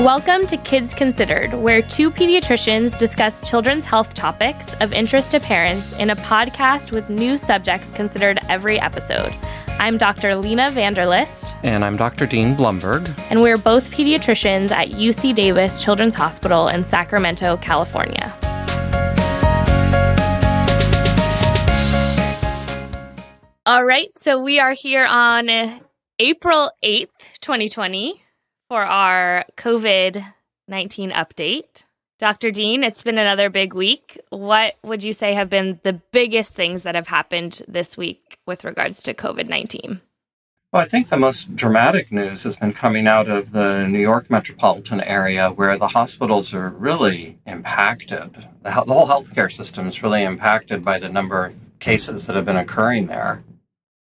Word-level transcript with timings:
Welcome 0.00 0.46
to 0.48 0.58
Kids 0.58 0.92
Considered, 0.92 1.54
where 1.54 1.80
two 1.80 2.10
pediatricians 2.10 2.98
discuss 2.98 3.40
children's 3.48 3.86
health 3.86 4.12
topics 4.12 4.74
of 4.82 4.92
interest 4.92 5.30
to 5.30 5.40
parents 5.40 5.94
in 5.94 6.10
a 6.10 6.16
podcast 6.16 6.92
with 6.92 7.08
new 7.08 7.38
subjects 7.38 7.90
considered 7.92 8.38
every 8.50 8.78
episode. 8.78 9.34
I'm 9.78 9.96
Dr. 9.96 10.36
Lena 10.36 10.64
Vanderlist. 10.70 11.54
And 11.62 11.82
I'm 11.82 11.96
Dr. 11.96 12.26
Dean 12.26 12.54
Blumberg. 12.54 13.08
And 13.30 13.40
we're 13.40 13.56
both 13.56 13.90
pediatricians 13.90 14.70
at 14.70 14.90
UC 14.90 15.34
Davis 15.34 15.82
Children's 15.82 16.14
Hospital 16.14 16.68
in 16.68 16.84
Sacramento, 16.84 17.56
California. 17.56 18.34
All 23.64 23.86
right, 23.86 24.10
so 24.18 24.38
we 24.38 24.60
are 24.60 24.72
here 24.72 25.06
on 25.06 25.48
April 26.18 26.70
8th, 26.84 27.40
2020 27.40 28.25
for 28.68 28.84
our 28.84 29.44
COVID 29.56 30.32
19 30.68 31.10
update. 31.12 31.84
Dr. 32.18 32.50
Dean, 32.50 32.82
it's 32.82 33.02
been 33.02 33.18
another 33.18 33.50
big 33.50 33.74
week. 33.74 34.18
What 34.30 34.76
would 34.82 35.04
you 35.04 35.12
say 35.12 35.34
have 35.34 35.50
been 35.50 35.78
the 35.82 36.00
biggest 36.12 36.54
things 36.54 36.82
that 36.82 36.94
have 36.94 37.06
happened 37.06 37.62
this 37.68 37.96
week 37.96 38.38
with 38.46 38.64
regards 38.64 39.02
to 39.04 39.14
COVID 39.14 39.48
19? 39.48 40.00
Well, 40.72 40.82
I 40.82 40.88
think 40.88 41.08
the 41.08 41.16
most 41.16 41.54
dramatic 41.54 42.10
news 42.10 42.42
has 42.42 42.56
been 42.56 42.72
coming 42.72 43.06
out 43.06 43.28
of 43.28 43.52
the 43.52 43.86
New 43.86 44.00
York 44.00 44.28
metropolitan 44.28 45.00
area 45.00 45.50
where 45.50 45.78
the 45.78 45.88
hospitals 45.88 46.52
are 46.52 46.70
really 46.70 47.38
impacted. 47.46 48.48
The, 48.62 48.72
whole 48.72 49.06
healthcare 49.06 49.52
system 49.52 49.86
is 49.86 50.02
really 50.02 50.24
impacted 50.24 50.84
by 50.84 50.98
the 50.98 51.08
number 51.08 51.46
of 51.46 51.54
cases 51.78 52.26
that 52.26 52.34
have 52.34 52.44
been 52.44 52.56
occurring 52.56 53.06
there. 53.06 53.44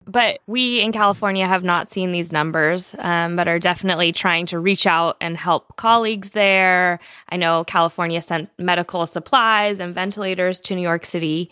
But 0.07 0.39
we 0.47 0.80
in 0.80 0.91
California 0.91 1.45
have 1.45 1.63
not 1.63 1.89
seen 1.89 2.11
these 2.11 2.31
numbers, 2.31 2.95
um, 3.00 3.36
but 3.36 3.47
are 3.47 3.59
definitely 3.59 4.14
trying 4.14 4.45
to 4.47 4.59
reach 4.59 4.88
out 4.88 5.17
and 5.19 5.38
help 5.38 5.75
colleagues 5.75 6.31
there. 6.31 6.99
I 7.30 7.36
know 7.36 7.66
California 7.66 8.22
sent 8.22 8.49
medical 8.58 9.05
supplies 9.05 9.80
and 9.80 9.94
ventilators 9.94 10.61
to 10.61 10.75
New 10.75 10.81
York 10.81 11.05
City. 11.05 11.52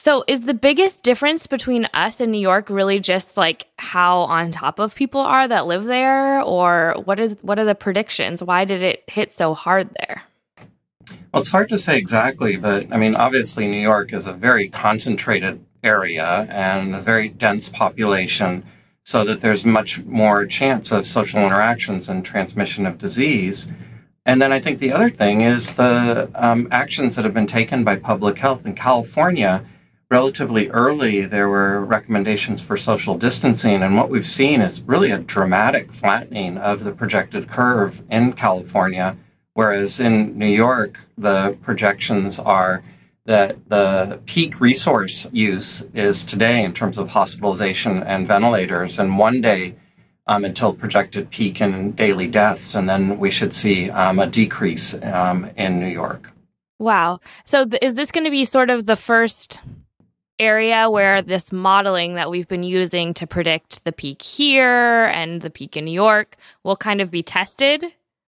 So, 0.00 0.22
is 0.28 0.42
the 0.42 0.54
biggest 0.54 1.02
difference 1.02 1.48
between 1.48 1.88
us 1.92 2.20
and 2.20 2.30
New 2.30 2.38
York 2.38 2.70
really 2.70 3.00
just 3.00 3.36
like 3.36 3.66
how 3.78 4.18
on 4.20 4.52
top 4.52 4.78
of 4.78 4.94
people 4.94 5.20
are 5.20 5.48
that 5.48 5.66
live 5.66 5.84
there, 5.84 6.40
or 6.40 6.94
what 7.04 7.18
is 7.18 7.36
what 7.42 7.58
are 7.58 7.64
the 7.64 7.74
predictions? 7.74 8.40
Why 8.40 8.64
did 8.64 8.80
it 8.80 9.02
hit 9.08 9.32
so 9.32 9.54
hard 9.54 9.90
there? 9.98 10.22
Well, 11.32 11.42
it's 11.42 11.50
hard 11.50 11.68
to 11.70 11.78
say 11.78 11.98
exactly, 11.98 12.56
but 12.56 12.86
I 12.92 12.96
mean, 12.96 13.16
obviously, 13.16 13.66
New 13.66 13.80
York 13.80 14.12
is 14.12 14.26
a 14.26 14.32
very 14.32 14.68
concentrated 14.68 15.64
area 15.82 16.46
and 16.50 16.94
a 16.94 17.00
very 17.00 17.28
dense 17.28 17.68
population 17.68 18.64
so 19.04 19.24
that 19.24 19.40
there's 19.40 19.64
much 19.64 20.04
more 20.04 20.44
chance 20.44 20.92
of 20.92 21.06
social 21.06 21.40
interactions 21.40 22.08
and 22.08 22.24
transmission 22.24 22.84
of 22.84 22.98
disease. 22.98 23.66
And 24.26 24.42
then 24.42 24.52
I 24.52 24.60
think 24.60 24.78
the 24.78 24.92
other 24.92 25.08
thing 25.08 25.40
is 25.40 25.74
the 25.74 26.30
um, 26.34 26.68
actions 26.70 27.16
that 27.16 27.24
have 27.24 27.32
been 27.32 27.46
taken 27.46 27.84
by 27.84 27.96
public 27.96 28.38
health 28.38 28.66
in 28.66 28.74
California. 28.74 29.64
Relatively 30.10 30.68
early, 30.68 31.24
there 31.24 31.48
were 31.48 31.82
recommendations 31.82 32.60
for 32.60 32.76
social 32.76 33.16
distancing, 33.16 33.82
and 33.82 33.96
what 33.96 34.10
we've 34.10 34.26
seen 34.26 34.60
is 34.60 34.82
really 34.82 35.10
a 35.10 35.18
dramatic 35.18 35.94
flattening 35.94 36.58
of 36.58 36.84
the 36.84 36.92
projected 36.92 37.48
curve 37.48 38.02
in 38.10 38.34
California. 38.34 39.16
Whereas 39.54 39.98
in 39.98 40.36
New 40.38 40.46
York, 40.46 41.00
the 41.16 41.56
projections 41.62 42.38
are 42.38 42.82
that 43.28 43.68
the 43.68 44.18
peak 44.24 44.58
resource 44.58 45.26
use 45.32 45.84
is 45.92 46.24
today 46.24 46.64
in 46.64 46.72
terms 46.72 46.96
of 46.96 47.10
hospitalization 47.10 48.02
and 48.04 48.26
ventilators, 48.26 48.98
and 48.98 49.18
one 49.18 49.42
day 49.42 49.74
um, 50.26 50.46
until 50.46 50.72
projected 50.72 51.28
peak 51.28 51.60
in 51.60 51.92
daily 51.92 52.26
deaths, 52.26 52.74
and 52.74 52.88
then 52.88 53.18
we 53.18 53.30
should 53.30 53.54
see 53.54 53.90
um, 53.90 54.18
a 54.18 54.26
decrease 54.26 54.94
um, 55.02 55.50
in 55.58 55.78
New 55.78 55.88
York. 55.88 56.32
Wow. 56.78 57.20
So, 57.44 57.66
th- 57.66 57.82
is 57.82 57.96
this 57.96 58.10
going 58.10 58.24
to 58.24 58.30
be 58.30 58.46
sort 58.46 58.70
of 58.70 58.86
the 58.86 58.96
first 58.96 59.60
area 60.38 60.88
where 60.88 61.20
this 61.20 61.52
modeling 61.52 62.14
that 62.14 62.30
we've 62.30 62.48
been 62.48 62.62
using 62.62 63.12
to 63.12 63.26
predict 63.26 63.84
the 63.84 63.92
peak 63.92 64.22
here 64.22 65.10
and 65.12 65.42
the 65.42 65.50
peak 65.50 65.76
in 65.76 65.84
New 65.84 65.92
York 65.92 66.36
will 66.64 66.76
kind 66.76 67.02
of 67.02 67.10
be 67.10 67.22
tested? 67.22 67.84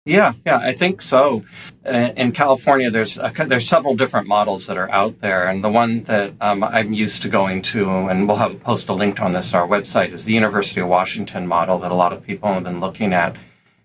Yeah, 0.10 0.34
yeah, 0.44 0.58
I 0.58 0.74
think 0.74 1.04
so. 1.04 1.44
In 1.86 2.32
California, 2.32 2.90
there's 2.90 3.20
a, 3.20 3.32
there's 3.46 3.70
several 3.70 3.96
different 3.96 4.28
models 4.28 4.66
that 4.66 4.76
are 4.76 4.90
out 4.90 5.22
there, 5.22 5.48
and 5.48 5.64
the 5.64 5.70
one 5.70 6.04
that 6.06 6.34
um, 6.42 6.64
I'm 6.64 6.94
used 6.94 7.22
to 7.22 7.30
going 7.30 7.62
to, 7.74 7.88
and 7.88 8.28
we'll 8.28 8.38
have 8.38 8.60
post 8.64 8.90
a 8.90 8.94
link 8.94 9.22
on 9.22 9.34
this 9.34 9.54
on 9.54 9.62
our 9.62 9.68
website, 9.68 10.12
is 10.12 10.26
the 10.26 10.34
University 10.34 10.82
of 10.82 10.88
Washington 10.88 11.46
model 11.46 11.78
that 11.80 11.92
a 11.92 11.96
lot 11.96 12.12
of 12.12 12.26
people 12.26 12.52
have 12.52 12.64
been 12.64 12.80
looking 12.80 13.14
at. 13.14 13.36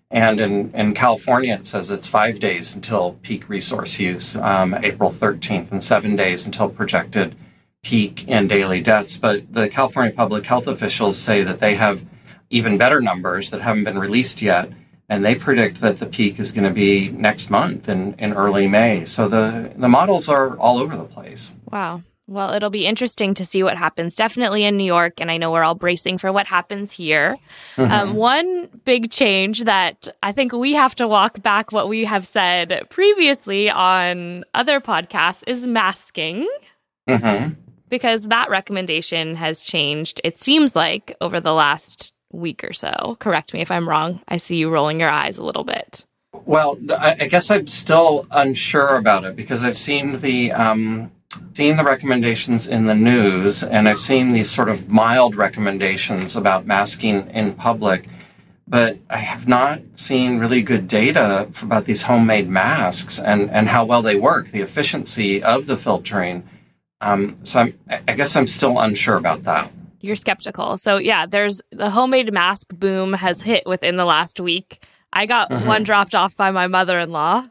And 0.09 0.39
in, 0.41 0.73
in 0.73 0.95
California, 0.95 1.53
it 1.53 1.67
says 1.67 1.91
it's 1.91 2.07
five 2.07 2.39
days 2.39 2.73
until 2.73 3.19
peak 3.21 3.47
resource 3.47 3.99
use, 3.99 4.35
um, 4.35 4.73
April 4.73 5.11
13th, 5.11 5.71
and 5.71 5.83
seven 5.83 6.15
days 6.15 6.47
until 6.47 6.69
projected 6.69 7.35
peak 7.83 8.27
in 8.27 8.47
daily 8.47 8.81
deaths. 8.81 9.19
But 9.19 9.53
the 9.53 9.69
California 9.69 10.11
public 10.11 10.47
health 10.47 10.65
officials 10.65 11.19
say 11.19 11.43
that 11.43 11.59
they 11.59 11.75
have 11.75 12.03
even 12.49 12.79
better 12.79 12.99
numbers 12.99 13.51
that 13.51 13.61
haven't 13.61 13.83
been 13.83 13.99
released 13.99 14.41
yet 14.41 14.71
and 15.07 15.23
they 15.23 15.35
predict 15.35 15.81
that 15.81 15.99
the 15.99 16.05
peak 16.05 16.39
is 16.39 16.51
going 16.51 16.67
to 16.67 16.73
be 16.73 17.09
next 17.09 17.49
month 17.49 17.87
in, 17.87 18.13
in 18.15 18.33
early 18.33 18.67
May. 18.67 19.05
So 19.05 19.27
the, 19.27 19.71
the 19.75 19.89
models 19.89 20.29
are 20.29 20.57
all 20.57 20.79
over 20.79 20.97
the 20.97 21.03
place. 21.03 21.53
Wow. 21.71 22.01
Well, 22.27 22.53
it'll 22.53 22.71
be 22.71 22.87
interesting 22.87 23.35
to 23.35 23.45
see 23.45 23.61
what 23.61 23.77
happens. 23.77 24.15
Definitely 24.15 24.63
in 24.63 24.77
New 24.77 24.83
York, 24.83 25.21
and 25.21 25.29
I 25.29 25.37
know 25.37 25.51
we're 25.51 25.63
all 25.63 25.75
bracing 25.75 26.17
for 26.17 26.31
what 26.31 26.47
happens 26.47 26.91
here. 26.91 27.37
Mm-hmm. 27.75 27.91
Um, 27.91 28.15
one 28.15 28.67
big 28.83 29.11
change 29.11 29.65
that 29.65 30.07
I 30.23 30.31
think 30.31 30.51
we 30.51 30.73
have 30.73 30.95
to 30.95 31.07
walk 31.07 31.43
back 31.43 31.71
what 31.71 31.87
we 31.87 32.05
have 32.05 32.25
said 32.25 32.87
previously 32.89 33.69
on 33.69 34.43
other 34.55 34.81
podcasts 34.81 35.43
is 35.45 35.67
masking. 35.67 36.49
Mm-hmm. 37.07 37.53
Because 37.89 38.23
that 38.29 38.49
recommendation 38.49 39.35
has 39.35 39.61
changed, 39.61 40.19
it 40.23 40.39
seems 40.39 40.75
like, 40.75 41.15
over 41.21 41.39
the 41.39 41.53
last 41.53 42.14
week 42.35 42.63
or 42.63 42.73
so. 42.73 43.17
Correct 43.19 43.53
me 43.53 43.61
if 43.61 43.71
I'm 43.71 43.87
wrong. 43.87 44.21
I 44.27 44.37
see 44.37 44.57
you 44.57 44.69
rolling 44.69 44.99
your 44.99 45.09
eyes 45.09 45.37
a 45.37 45.43
little 45.43 45.63
bit. 45.63 46.05
Well, 46.45 46.77
I 46.99 47.27
guess 47.27 47.49
I'm 47.49 47.67
still 47.67 48.27
unsure 48.29 48.97
about 48.97 49.23
it 49.23 49.35
because 49.35 49.63
I've 49.63 49.77
seen 49.77 50.19
the 50.19 50.51
um, 50.51 51.11
seen 51.53 51.77
the 51.77 51.83
recommendations 51.83 52.67
in 52.67 52.85
the 52.85 52.95
news, 52.95 53.63
and 53.63 53.87
I've 53.87 54.01
seen 54.01 54.33
these 54.33 54.51
sort 54.51 54.69
of 54.69 54.89
mild 54.89 55.35
recommendations 55.35 56.35
about 56.35 56.67
masking 56.67 57.29
in 57.29 57.53
public, 57.53 58.07
but 58.67 58.97
I 59.09 59.17
have 59.17 59.47
not 59.47 59.81
seen 59.95 60.39
really 60.39 60.61
good 60.61 60.87
data 60.87 61.49
about 61.61 61.85
these 61.85 62.03
homemade 62.03 62.49
masks 62.49 63.17
and 63.19 63.49
and 63.49 63.69
how 63.69 63.85
well 63.85 64.01
they 64.01 64.15
work, 64.15 64.51
the 64.51 64.61
efficiency 64.61 65.41
of 65.41 65.65
the 65.65 65.77
filtering. 65.77 66.47
Um, 67.01 67.37
so 67.43 67.61
I'm, 67.61 67.79
I 68.07 68.13
guess 68.13 68.35
I'm 68.35 68.47
still 68.47 68.79
unsure 68.79 69.17
about 69.17 69.43
that 69.43 69.71
you're 70.05 70.15
skeptical. 70.15 70.77
So 70.77 70.97
yeah, 70.97 71.25
there's 71.25 71.61
the 71.71 71.89
homemade 71.89 72.31
mask 72.31 72.69
boom 72.73 73.13
has 73.13 73.41
hit 73.41 73.63
within 73.65 73.97
the 73.97 74.05
last 74.05 74.39
week. 74.39 74.85
I 75.13 75.25
got 75.25 75.51
uh-huh. 75.51 75.65
one 75.65 75.83
dropped 75.83 76.13
off 76.13 76.35
by 76.35 76.51
my 76.51 76.67
mother-in-law. 76.67 77.45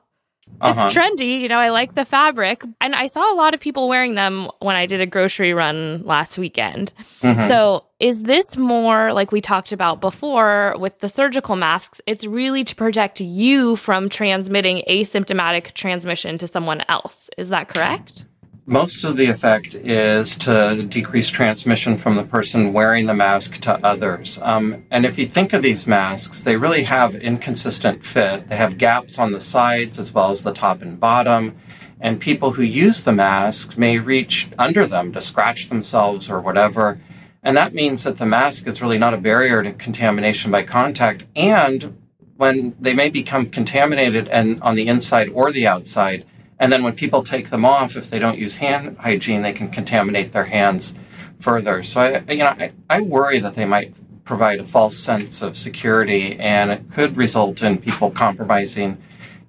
Uh-huh. 0.61 0.87
It's 0.87 0.95
trendy, 0.95 1.41
you 1.41 1.49
know, 1.49 1.59
I 1.59 1.71
like 1.71 1.95
the 1.95 2.05
fabric. 2.05 2.63
And 2.81 2.95
I 2.95 3.07
saw 3.07 3.33
a 3.33 3.37
lot 3.37 3.55
of 3.55 3.61
people 3.61 3.89
wearing 3.89 4.15
them 4.15 4.51
when 4.61 4.77
I 4.77 4.87
did 4.87 5.01
a 5.01 5.07
grocery 5.07 5.55
run 5.55 6.03
last 6.05 6.39
weekend. 6.39 6.93
Mm-hmm. 7.23 7.49
So, 7.49 7.87
is 7.99 8.25
this 8.25 8.57
more 8.57 9.13
like 9.13 9.33
we 9.33 9.41
talked 9.41 9.73
about 9.73 10.01
before 10.01 10.77
with 10.79 10.99
the 11.01 11.09
surgical 11.09 11.57
masks? 11.57 12.01
It's 12.07 12.27
really 12.27 12.63
to 12.65 12.77
protect 12.77 13.21
you 13.21 13.77
from 13.77 14.09
transmitting 14.11 14.83
asymptomatic 14.89 15.73
transmission 15.73 16.37
to 16.39 16.47
someone 16.47 16.83
else. 16.89 17.31
Is 17.39 17.49
that 17.49 17.69
correct? 17.69 18.27
Most 18.67 19.05
of 19.05 19.17
the 19.17 19.27
effect 19.27 19.75
is 19.75 20.37
to 20.39 20.85
decrease 20.89 21.29
transmission 21.29 21.99
from 21.99 22.17
the 22.17 22.23
person 22.23 22.73
wearing 22.73 23.07
the 23.07 23.15
mask 23.15 23.61
to 23.61 23.85
others. 23.85 24.39
Um, 24.41 24.85
and 24.91 25.05
if 25.05 25.19
you 25.19 25.27
think 25.27 25.53
of 25.53 25.63
these 25.63 25.87
masks, 25.87 26.43
they 26.43 26.57
really 26.57 26.85
have 26.85 27.15
inconsistent 27.15 28.07
fit. 28.07 28.49
They 28.49 28.57
have 28.57 28.79
gaps 28.79 29.19
on 29.19 29.33
the 29.33 29.41
sides 29.41 29.99
as 29.99 30.15
well 30.15 30.31
as 30.31 30.43
the 30.43 30.55
top 30.55 30.81
and 30.81 30.99
bottom. 30.99 31.57
And 32.01 32.21
people 32.21 32.53
who 32.53 32.63
use 32.63 33.05
the 33.05 33.13
mask 33.13 33.77
may 33.77 33.99
reach 33.99 34.49
under 34.59 34.87
them 34.87 35.13
to 35.13 35.21
scratch 35.21 35.69
themselves 35.69 36.31
or 36.31 36.41
whatever. 36.41 36.99
And 37.43 37.57
that 37.59 37.75
means 37.75 38.05
that 38.05 38.17
the 38.17 38.27
mask 38.27 38.67
is 38.67 38.81
really 38.81 38.99
not 38.99 39.13
a 39.13 39.19
barrier 39.19 39.63
to 39.63 39.73
contamination 39.73 40.51
by 40.51 40.63
contact. 40.63 41.25
And 41.37 41.99
when 42.37 42.75
they 42.81 42.95
may 42.95 43.11
become 43.11 43.51
contaminated 43.51 44.27
and 44.29 44.61
on 44.63 44.75
the 44.75 44.89
inside 44.89 45.29
or 45.29 45.53
the 45.53 45.67
outside, 45.67 46.25
and 46.59 46.73
then 46.73 46.83
when 46.83 46.95
people 46.95 47.23
take 47.23 47.51
them 47.51 47.65
off, 47.65 47.97
if 47.97 48.11
they 48.11 48.19
don't 48.19 48.39
use 48.39 48.57
hand 48.59 48.97
hygiene, 48.99 49.43
they 49.43 49.53
can 49.53 49.71
contaminate 49.71 50.33
their 50.33 50.45
hands 50.45 50.95
further. 51.41 51.83
So 51.83 52.01
I, 52.01 52.33
you 52.33 52.39
know, 52.39 52.47
I, 52.47 52.73
I 52.89 53.01
worry 53.01 53.41
that 53.41 53.55
they 53.55 53.65
might 53.65 53.95
provide 54.25 54.61
a 54.61 54.67
false 54.67 54.97
sense 54.97 55.43
of 55.43 55.57
security, 55.57 56.37
and 56.39 56.71
it 56.71 56.91
could 56.93 57.17
result 57.17 57.63
in 57.63 57.79
people 57.79 58.11
compromising 58.11 58.99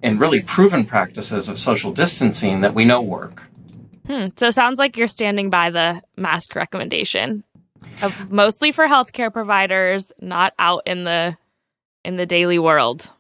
in 0.02 0.20
really 0.20 0.42
proven 0.42 0.86
practices 0.86 1.48
of 1.48 1.58
social 1.58 1.92
distancing 1.92 2.62
that 2.62 2.74
we 2.74 2.86
know 2.86 3.02
work. 3.02 3.44
Hmm. 4.06 4.28
So 4.36 4.48
it 4.48 4.54
sounds 4.54 4.78
like 4.78 4.98
you're 4.98 5.08
standing 5.08 5.50
by 5.50 5.70
the 5.70 6.02
mask 6.18 6.56
recommendation 6.56 7.44
mostly 8.30 8.72
for 8.72 8.88
healthcare 8.88 9.32
providers, 9.32 10.12
not 10.20 10.54
out 10.60 10.84
in 10.86 11.04
the 11.04 11.38
in 12.04 12.18
the 12.18 12.26
daily 12.26 12.60
world. 12.60 13.12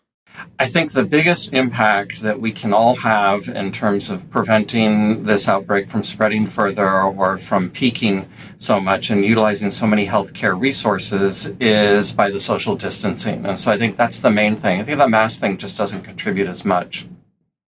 I 0.59 0.67
think 0.67 0.91
the 0.91 1.03
biggest 1.03 1.51
impact 1.53 2.21
that 2.21 2.39
we 2.39 2.51
can 2.51 2.73
all 2.73 2.95
have 2.97 3.47
in 3.49 3.71
terms 3.71 4.09
of 4.09 4.29
preventing 4.29 5.23
this 5.23 5.47
outbreak 5.47 5.89
from 5.89 6.03
spreading 6.03 6.47
further 6.47 7.01
or 7.01 7.37
from 7.37 7.69
peaking 7.69 8.29
so 8.57 8.79
much 8.79 9.09
and 9.09 9.25
utilizing 9.25 9.71
so 9.71 9.85
many 9.85 10.07
healthcare 10.07 10.59
resources 10.59 11.47
is 11.59 12.13
by 12.13 12.31
the 12.31 12.39
social 12.39 12.75
distancing. 12.75 13.45
And 13.45 13.59
so 13.59 13.71
I 13.71 13.77
think 13.77 13.97
that's 13.97 14.19
the 14.19 14.31
main 14.31 14.55
thing. 14.55 14.79
I 14.79 14.83
think 14.83 14.97
the 14.97 15.09
mask 15.09 15.39
thing 15.39 15.57
just 15.57 15.77
doesn't 15.77 16.03
contribute 16.03 16.47
as 16.47 16.63
much. 16.63 17.05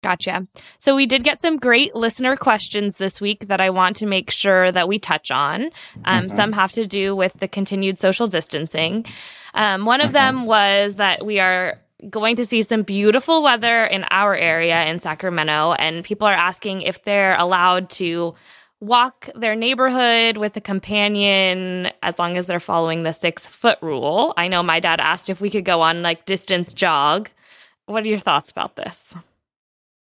Gotcha. 0.02 0.46
So 0.78 0.94
we 0.94 1.06
did 1.06 1.25
get 1.25 1.43
some 1.43 1.56
great 1.56 1.94
listener 1.96 2.37
questions 2.37 2.99
this 2.99 3.20
week 3.20 3.49
that 3.49 3.60
I 3.60 3.70
want 3.70 3.96
to 3.96 4.06
make 4.06 4.31
sure 4.31 4.70
that 4.70 4.87
we 4.87 5.00
touch 5.00 5.32
on. 5.32 5.70
Um, 6.05 6.26
mm-hmm. 6.26 6.37
Some 6.37 6.52
have 6.52 6.70
to 6.72 6.87
do 6.87 7.16
with 7.16 7.32
the 7.40 7.49
continued 7.49 7.99
social 7.99 8.28
distancing. 8.28 9.05
Um, 9.55 9.84
one 9.87 10.00
of 10.00 10.06
mm-hmm. 10.06 10.14
them 10.14 10.46
was 10.46 10.96
that 10.96 11.26
we 11.26 11.40
are 11.40 11.81
going 12.10 12.36
to 12.36 12.44
see 12.44 12.62
some 12.62 12.82
beautiful 12.82 13.42
weather 13.42 13.84
in 13.84 14.04
our 14.10 14.34
area 14.34 14.84
in 14.86 15.00
Sacramento, 15.00 15.72
and 15.72 16.04
people 16.04 16.26
are 16.26 16.34
asking 16.34 16.82
if 16.82 17.02
they're 17.04 17.36
allowed 17.38 17.90
to 17.90 18.34
walk 18.80 19.28
their 19.34 19.56
neighborhood 19.56 20.36
with 20.36 20.56
a 20.56 20.60
companion 20.60 21.88
as 22.02 22.18
long 22.18 22.36
as 22.36 22.46
they're 22.46 22.60
following 22.60 23.02
the 23.02 23.12
six 23.12 23.44
foot 23.44 23.78
rule. 23.82 24.32
I 24.36 24.46
know 24.48 24.62
my 24.62 24.78
dad 24.78 25.00
asked 25.00 25.28
if 25.28 25.40
we 25.40 25.50
could 25.50 25.64
go 25.64 25.80
on 25.80 26.02
like 26.02 26.26
distance 26.26 26.72
jog. 26.72 27.30
What 27.86 28.04
are 28.04 28.08
your 28.08 28.18
thoughts 28.18 28.50
about 28.50 28.76
this? 28.76 29.14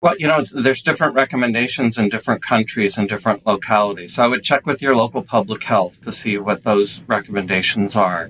Well, 0.02 0.16
you 0.18 0.28
know, 0.28 0.44
there's 0.54 0.84
different 0.84 1.16
recommendations 1.16 1.98
in 1.98 2.10
different 2.10 2.42
countries 2.42 2.98
and 2.98 3.10
different 3.10 3.46
localities. 3.46 4.16
So 4.16 4.24
I 4.24 4.28
would 4.28 4.44
check 4.44 4.66
with 4.66 4.82
your 4.82 4.96
local 4.96 5.24
public 5.24 5.64
health 5.64 6.02
to 6.04 6.12
see 6.12 6.38
what 6.38 6.64
those 6.64 7.02
recommendations 7.08 7.96
are. 7.96 8.30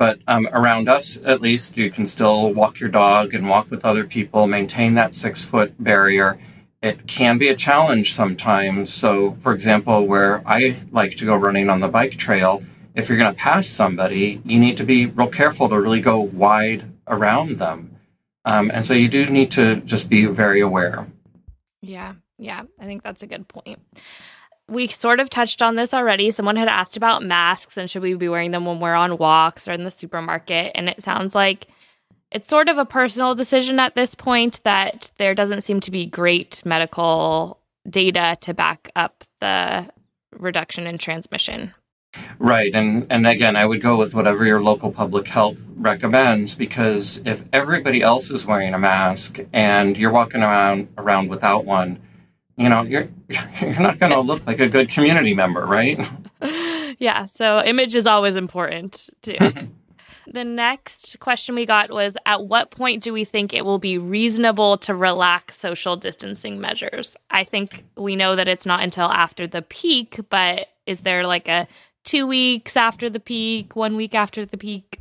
But 0.00 0.20
um, 0.26 0.48
around 0.50 0.88
us, 0.88 1.18
at 1.26 1.42
least, 1.42 1.76
you 1.76 1.90
can 1.90 2.06
still 2.06 2.54
walk 2.54 2.80
your 2.80 2.88
dog 2.88 3.34
and 3.34 3.50
walk 3.50 3.70
with 3.70 3.84
other 3.84 4.04
people, 4.04 4.46
maintain 4.46 4.94
that 4.94 5.14
six 5.14 5.44
foot 5.44 5.74
barrier. 5.78 6.40
It 6.80 7.06
can 7.06 7.36
be 7.36 7.48
a 7.48 7.54
challenge 7.54 8.14
sometimes. 8.14 8.94
So, 8.94 9.36
for 9.42 9.52
example, 9.52 10.06
where 10.06 10.42
I 10.46 10.78
like 10.90 11.18
to 11.18 11.26
go 11.26 11.34
running 11.34 11.68
on 11.68 11.80
the 11.80 11.88
bike 11.88 12.16
trail, 12.16 12.62
if 12.94 13.10
you're 13.10 13.18
going 13.18 13.34
to 13.34 13.38
pass 13.38 13.68
somebody, 13.68 14.40
you 14.42 14.58
need 14.58 14.78
to 14.78 14.84
be 14.84 15.04
real 15.04 15.28
careful 15.28 15.68
to 15.68 15.78
really 15.78 16.00
go 16.00 16.18
wide 16.18 16.90
around 17.06 17.58
them. 17.58 17.94
Um, 18.46 18.70
and 18.72 18.86
so 18.86 18.94
you 18.94 19.06
do 19.06 19.26
need 19.26 19.50
to 19.52 19.82
just 19.82 20.08
be 20.08 20.24
very 20.24 20.62
aware. 20.62 21.08
Yeah, 21.82 22.14
yeah, 22.38 22.62
I 22.78 22.86
think 22.86 23.02
that's 23.02 23.22
a 23.22 23.26
good 23.26 23.46
point. 23.48 23.78
We 24.70 24.88
sort 24.88 25.20
of 25.20 25.28
touched 25.28 25.60
on 25.60 25.74
this 25.74 25.92
already. 25.92 26.30
Someone 26.30 26.56
had 26.56 26.68
asked 26.68 26.96
about 26.96 27.22
masks 27.22 27.76
and 27.76 27.90
should 27.90 28.02
we 28.02 28.14
be 28.14 28.28
wearing 28.28 28.52
them 28.52 28.64
when 28.64 28.80
we're 28.80 28.94
on 28.94 29.18
walks 29.18 29.66
or 29.66 29.72
in 29.72 29.84
the 29.84 29.90
supermarket. 29.90 30.72
And 30.74 30.88
it 30.88 31.02
sounds 31.02 31.34
like 31.34 31.66
it's 32.30 32.48
sort 32.48 32.68
of 32.68 32.78
a 32.78 32.84
personal 32.84 33.34
decision 33.34 33.80
at 33.80 33.94
this 33.94 34.14
point 34.14 34.60
that 34.64 35.10
there 35.18 35.34
doesn't 35.34 35.62
seem 35.62 35.80
to 35.80 35.90
be 35.90 36.06
great 36.06 36.62
medical 36.64 37.58
data 37.88 38.38
to 38.42 38.54
back 38.54 38.90
up 38.94 39.24
the 39.40 39.90
reduction 40.32 40.86
in 40.86 40.98
transmission. 40.98 41.74
Right. 42.38 42.74
And, 42.74 43.06
and 43.10 43.26
again, 43.26 43.56
I 43.56 43.66
would 43.66 43.80
go 43.80 43.96
with 43.96 44.14
whatever 44.14 44.44
your 44.44 44.60
local 44.60 44.90
public 44.90 45.28
health 45.28 45.58
recommends 45.76 46.54
because 46.54 47.22
if 47.24 47.42
everybody 47.52 48.02
else 48.02 48.30
is 48.30 48.46
wearing 48.46 48.74
a 48.74 48.78
mask 48.78 49.40
and 49.52 49.96
you're 49.96 50.10
walking 50.10 50.42
around, 50.42 50.88
around 50.98 51.28
without 51.28 51.64
one, 51.64 52.00
you 52.60 52.68
know, 52.68 52.82
you're, 52.82 53.08
you're 53.60 53.80
not 53.80 53.98
going 53.98 54.12
to 54.12 54.20
look 54.20 54.46
like 54.46 54.60
a 54.60 54.68
good 54.68 54.90
community 54.90 55.34
member, 55.34 55.64
right? 55.66 55.98
Yeah. 56.98 57.26
So 57.34 57.62
image 57.64 57.94
is 57.94 58.06
always 58.06 58.36
important 58.36 59.08
too. 59.22 59.38
the 60.26 60.44
next 60.44 61.18
question 61.18 61.54
we 61.54 61.64
got 61.64 61.90
was 61.90 62.16
At 62.26 62.44
what 62.44 62.70
point 62.70 63.02
do 63.02 63.12
we 63.12 63.24
think 63.24 63.54
it 63.54 63.64
will 63.64 63.78
be 63.78 63.96
reasonable 63.96 64.76
to 64.78 64.94
relax 64.94 65.56
social 65.56 65.96
distancing 65.96 66.60
measures? 66.60 67.16
I 67.30 67.44
think 67.44 67.84
we 67.96 68.16
know 68.16 68.36
that 68.36 68.48
it's 68.48 68.66
not 68.66 68.82
until 68.82 69.06
after 69.06 69.46
the 69.46 69.62
peak, 69.62 70.20
but 70.28 70.68
is 70.84 71.00
there 71.00 71.26
like 71.26 71.48
a 71.48 71.66
two 72.04 72.26
weeks 72.26 72.76
after 72.76 73.08
the 73.08 73.20
peak, 73.20 73.74
one 73.74 73.96
week 73.96 74.14
after 74.14 74.44
the 74.44 74.58
peak? 74.58 75.00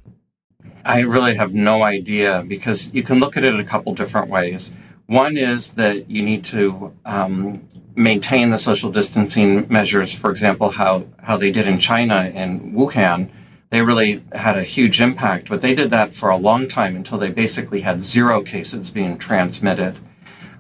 I 0.85 1.01
really 1.01 1.35
have 1.35 1.53
no 1.53 1.83
idea 1.83 2.45
because 2.47 2.94
you 2.94 3.03
can 3.03 3.19
look 3.19 3.35
at 3.35 3.44
it 3.44 3.59
a 3.59 3.63
couple 3.65 3.94
different 3.94 4.29
ways. 4.29 4.71
One 5.09 5.38
is 5.38 5.71
that 5.71 6.07
you 6.07 6.21
need 6.21 6.45
to 6.45 6.94
um, 7.03 7.67
maintain 7.95 8.51
the 8.51 8.59
social 8.59 8.91
distancing 8.91 9.65
measures. 9.67 10.13
For 10.13 10.29
example, 10.29 10.69
how, 10.69 11.06
how 11.23 11.35
they 11.35 11.51
did 11.51 11.67
in 11.67 11.79
China 11.79 12.31
in 12.31 12.73
Wuhan, 12.73 13.31
they 13.71 13.81
really 13.81 14.23
had 14.33 14.56
a 14.56 14.63
huge 14.63 15.01
impact, 15.01 15.50
but 15.50 15.61
they 15.61 15.73
did 15.73 15.89
that 15.89 16.15
for 16.15 16.29
a 16.29 16.38
long 16.38 16.67
time 16.67 16.95
until 16.95 17.17
they 17.17 17.31
basically 17.31 17.81
had 17.81 18.03
zero 18.03 18.44
cases 18.44 18.91
being 18.91 19.17
transmitted. 19.17 19.97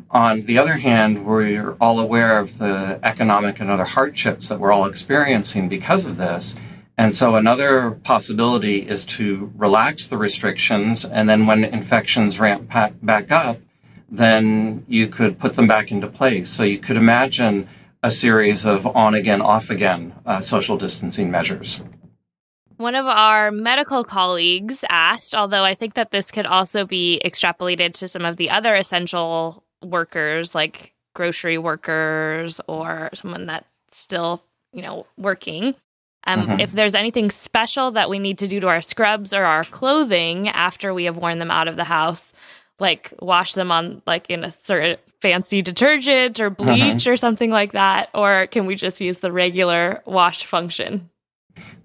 On 0.09 0.47
the 0.47 0.57
other 0.57 0.77
hand, 0.77 1.27
we're 1.27 1.73
all 1.79 1.99
aware 1.99 2.39
of 2.39 2.57
the 2.57 2.99
economic 3.03 3.59
and 3.59 3.69
other 3.69 3.85
hardships 3.85 4.47
that 4.47 4.59
we're 4.59 4.71
all 4.71 4.85
experiencing 4.85 5.69
because 5.69 6.05
of 6.05 6.17
this. 6.17 6.55
And 6.97 7.15
so 7.15 7.35
another 7.35 7.91
possibility 7.91 8.89
is 8.89 9.05
to 9.05 9.53
relax 9.55 10.07
the 10.07 10.17
restrictions. 10.17 11.05
And 11.05 11.29
then 11.29 11.45
when 11.45 11.63
infections 11.63 12.39
ramp 12.39 12.67
back 13.03 13.31
up, 13.31 13.59
then 14.11 14.85
you 14.87 15.07
could 15.07 15.39
put 15.39 15.55
them 15.55 15.67
back 15.67 15.91
into 15.91 16.07
place. 16.07 16.49
So 16.49 16.63
you 16.63 16.79
could 16.79 16.97
imagine 16.97 17.67
a 18.01 18.11
series 18.11 18.65
of 18.65 18.87
on 18.87 19.13
again, 19.13 19.41
off 19.41 19.69
again 19.69 20.13
uh, 20.25 20.41
social 20.41 20.77
distancing 20.77 21.29
measures. 21.29 21.81
One 22.77 22.95
of 22.95 23.05
our 23.07 23.51
medical 23.51 24.05
colleagues 24.05 24.85
asked, 24.89 25.35
although 25.35 25.63
I 25.63 25.75
think 25.75 25.95
that 25.95 26.11
this 26.11 26.31
could 26.31 26.45
also 26.45 26.85
be 26.85 27.21
extrapolated 27.25 27.91
to 27.95 28.07
some 28.07 28.23
of 28.23 28.37
the 28.37 28.49
other 28.49 28.73
essential 28.73 29.63
workers 29.83 30.55
like 30.55 30.93
grocery 31.13 31.57
workers 31.57 32.61
or 32.67 33.09
someone 33.13 33.47
that's 33.47 33.67
still, 33.91 34.41
you 34.71 34.81
know, 34.81 35.05
working. 35.17 35.75
Um, 36.25 36.47
mm-hmm. 36.47 36.59
If 36.59 36.71
there's 36.71 36.93
anything 36.93 37.31
special 37.31 37.91
that 37.91 38.09
we 38.09 38.19
need 38.19 38.37
to 38.39 38.47
do 38.47 38.59
to 38.61 38.67
our 38.67 38.81
scrubs 38.81 39.33
or 39.33 39.43
our 39.43 39.63
clothing 39.65 40.47
after 40.47 40.93
we 40.93 41.05
have 41.05 41.17
worn 41.17 41.39
them 41.39 41.51
out 41.51 41.67
of 41.67 41.75
the 41.75 41.85
house, 41.85 42.33
like 42.79 43.13
wash 43.21 43.53
them 43.53 43.71
on 43.71 44.01
like 44.05 44.29
in 44.29 44.43
a 44.43 44.51
certain 44.61 44.97
fancy 45.21 45.61
detergent 45.61 46.39
or 46.39 46.49
bleach 46.49 46.79
mm-hmm. 47.03 47.09
or 47.09 47.17
something 47.17 47.51
like 47.51 47.73
that, 47.73 48.09
or 48.13 48.47
can 48.47 48.65
we 48.65 48.75
just 48.75 49.01
use 49.01 49.17
the 49.17 49.31
regular 49.31 50.01
wash 50.05 50.45
function? 50.45 51.09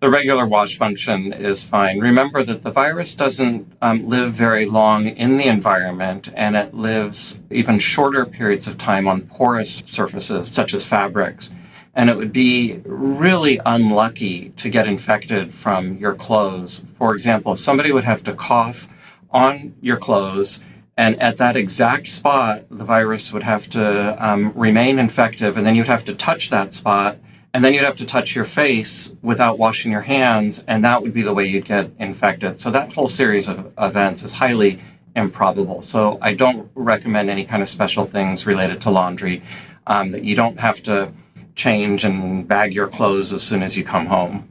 the 0.00 0.10
regular 0.10 0.46
wash 0.46 0.76
function 0.76 1.32
is 1.32 1.64
fine. 1.64 1.98
Remember 1.98 2.42
that 2.42 2.62
the 2.62 2.70
virus 2.70 3.14
doesn't 3.14 3.72
um, 3.80 4.06
live 4.06 4.34
very 4.34 4.66
long 4.66 5.06
in 5.06 5.38
the 5.38 5.46
environment 5.46 6.28
and 6.34 6.56
it 6.56 6.74
lives 6.74 7.38
even 7.50 7.78
shorter 7.78 8.26
periods 8.26 8.66
of 8.66 8.76
time 8.76 9.08
on 9.08 9.22
porous 9.22 9.82
surfaces 9.86 10.48
such 10.48 10.74
as 10.74 10.84
fabrics. 10.84 11.54
And 11.94 12.10
it 12.10 12.18
would 12.18 12.32
be 12.32 12.82
really 12.84 13.60
unlucky 13.64 14.50
to 14.50 14.68
get 14.68 14.86
infected 14.86 15.54
from 15.54 15.96
your 15.96 16.14
clothes. 16.14 16.82
For 16.98 17.14
example, 17.14 17.52
if 17.52 17.60
somebody 17.60 17.92
would 17.92 18.04
have 18.04 18.24
to 18.24 18.34
cough 18.34 18.88
on 19.30 19.74
your 19.80 19.96
clothes 19.96 20.60
and 20.96 21.20
at 21.20 21.36
that 21.38 21.56
exact 21.56 22.08
spot, 22.08 22.64
the 22.70 22.84
virus 22.84 23.32
would 23.32 23.42
have 23.42 23.68
to 23.70 24.24
um, 24.24 24.52
remain 24.54 24.98
infective, 24.98 25.56
and 25.56 25.66
then 25.66 25.74
you'd 25.74 25.86
have 25.86 26.04
to 26.06 26.14
touch 26.14 26.50
that 26.50 26.74
spot 26.74 27.18
and 27.54 27.64
then 27.64 27.72
you'd 27.72 27.84
have 27.84 27.96
to 27.96 28.04
touch 28.04 28.34
your 28.34 28.44
face 28.44 29.12
without 29.22 29.60
washing 29.60 29.92
your 29.92 30.00
hands, 30.00 30.64
and 30.66 30.84
that 30.84 31.02
would 31.02 31.14
be 31.14 31.22
the 31.22 31.32
way 31.32 31.46
you'd 31.46 31.64
get 31.64 31.88
infected. 32.00 32.60
So 32.60 32.68
that 32.72 32.92
whole 32.92 33.06
series 33.06 33.48
of 33.48 33.72
events 33.78 34.24
is 34.24 34.32
highly 34.32 34.82
improbable. 35.14 35.80
So 35.82 36.18
I 36.20 36.34
don't 36.34 36.68
recommend 36.74 37.30
any 37.30 37.44
kind 37.44 37.62
of 37.62 37.68
special 37.68 38.06
things 38.06 38.44
related 38.44 38.80
to 38.82 38.90
laundry. 38.90 39.40
Um, 39.86 40.10
that 40.10 40.24
you 40.24 40.34
don't 40.34 40.58
have 40.58 40.82
to 40.84 41.12
change 41.54 42.04
and 42.04 42.48
bag 42.48 42.74
your 42.74 42.88
clothes 42.88 43.32
as 43.32 43.44
soon 43.44 43.62
as 43.62 43.76
you 43.76 43.84
come 43.84 44.06
home. 44.06 44.48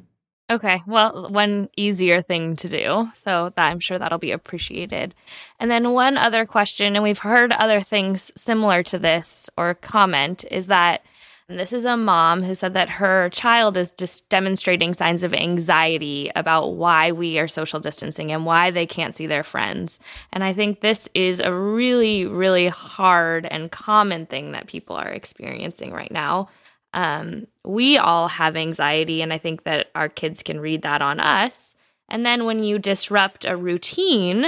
Okay, 0.49 0.83
well, 0.85 1.29
one 1.29 1.69
easier 1.77 2.21
thing 2.21 2.55
to 2.57 2.69
do. 2.69 3.09
So 3.15 3.51
that 3.55 3.65
I'm 3.65 3.79
sure 3.79 3.97
that'll 3.97 4.19
be 4.19 4.31
appreciated. 4.31 5.15
And 5.59 5.71
then 5.71 5.93
one 5.93 6.17
other 6.17 6.45
question, 6.45 6.95
and 6.95 7.03
we've 7.03 7.19
heard 7.19 7.53
other 7.53 7.81
things 7.81 8.31
similar 8.35 8.83
to 8.83 8.99
this 8.99 9.49
or 9.57 9.73
comment, 9.73 10.43
is 10.51 10.67
that 10.67 11.03
this 11.47 11.73
is 11.73 11.85
a 11.85 11.97
mom 11.97 12.43
who 12.43 12.55
said 12.55 12.73
that 12.73 12.89
her 12.89 13.29
child 13.29 13.75
is 13.77 13.91
just 13.91 14.27
demonstrating 14.29 14.93
signs 14.93 15.23
of 15.23 15.33
anxiety 15.33 16.31
about 16.35 16.75
why 16.75 17.11
we 17.11 17.37
are 17.37 17.49
social 17.49 17.79
distancing 17.79 18.31
and 18.31 18.45
why 18.45 18.71
they 18.71 18.85
can't 18.85 19.15
see 19.15 19.27
their 19.27 19.43
friends. 19.43 19.99
And 20.31 20.43
I 20.43 20.53
think 20.53 20.79
this 20.79 21.09
is 21.13 21.39
a 21.39 21.53
really, 21.53 22.25
really 22.25 22.67
hard 22.67 23.45
and 23.45 23.71
common 23.71 24.25
thing 24.25 24.53
that 24.53 24.67
people 24.67 24.95
are 24.95 25.09
experiencing 25.09 25.91
right 25.91 26.11
now. 26.11 26.47
Um, 26.93 27.47
we 27.65 27.97
all 27.97 28.27
have 28.27 28.55
anxiety, 28.55 29.21
and 29.21 29.33
I 29.33 29.37
think 29.37 29.63
that 29.63 29.87
our 29.95 30.09
kids 30.09 30.43
can 30.43 30.59
read 30.59 30.83
that 30.83 31.01
on 31.01 31.19
us. 31.19 31.75
And 32.09 32.25
then 32.25 32.45
when 32.45 32.63
you 32.63 32.77
disrupt 32.79 33.45
a 33.45 33.57
routine 33.57 34.45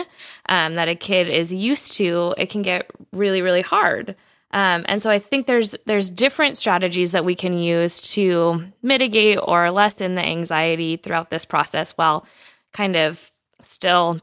um, 0.50 0.75
that 0.75 0.88
a 0.88 0.96
kid 0.96 1.28
is 1.28 1.54
used 1.54 1.94
to, 1.94 2.36
it 2.38 2.50
can 2.50 2.62
get 2.62 2.90
really, 3.12 3.42
really 3.42 3.62
hard. 3.62 4.16
Um, 4.52 4.86
and 4.88 5.02
so 5.02 5.10
I 5.10 5.20
think 5.20 5.48
there's 5.48 5.75
there's 5.86 6.10
different 6.10 6.58
strategies 6.58 7.12
that 7.12 7.25
we 7.25 7.36
can 7.36 7.58
use 7.58 8.00
to 8.14 8.64
mitigate 8.82 9.40
or 9.42 9.72
lessen 9.72 10.16
the 10.16 10.22
anxiety 10.22 10.98
throughout 10.98 11.30
this 11.30 11.44
process 11.44 11.92
while 11.94 12.25
kind 12.72 12.96
of 12.96 13.32
still 13.66 14.22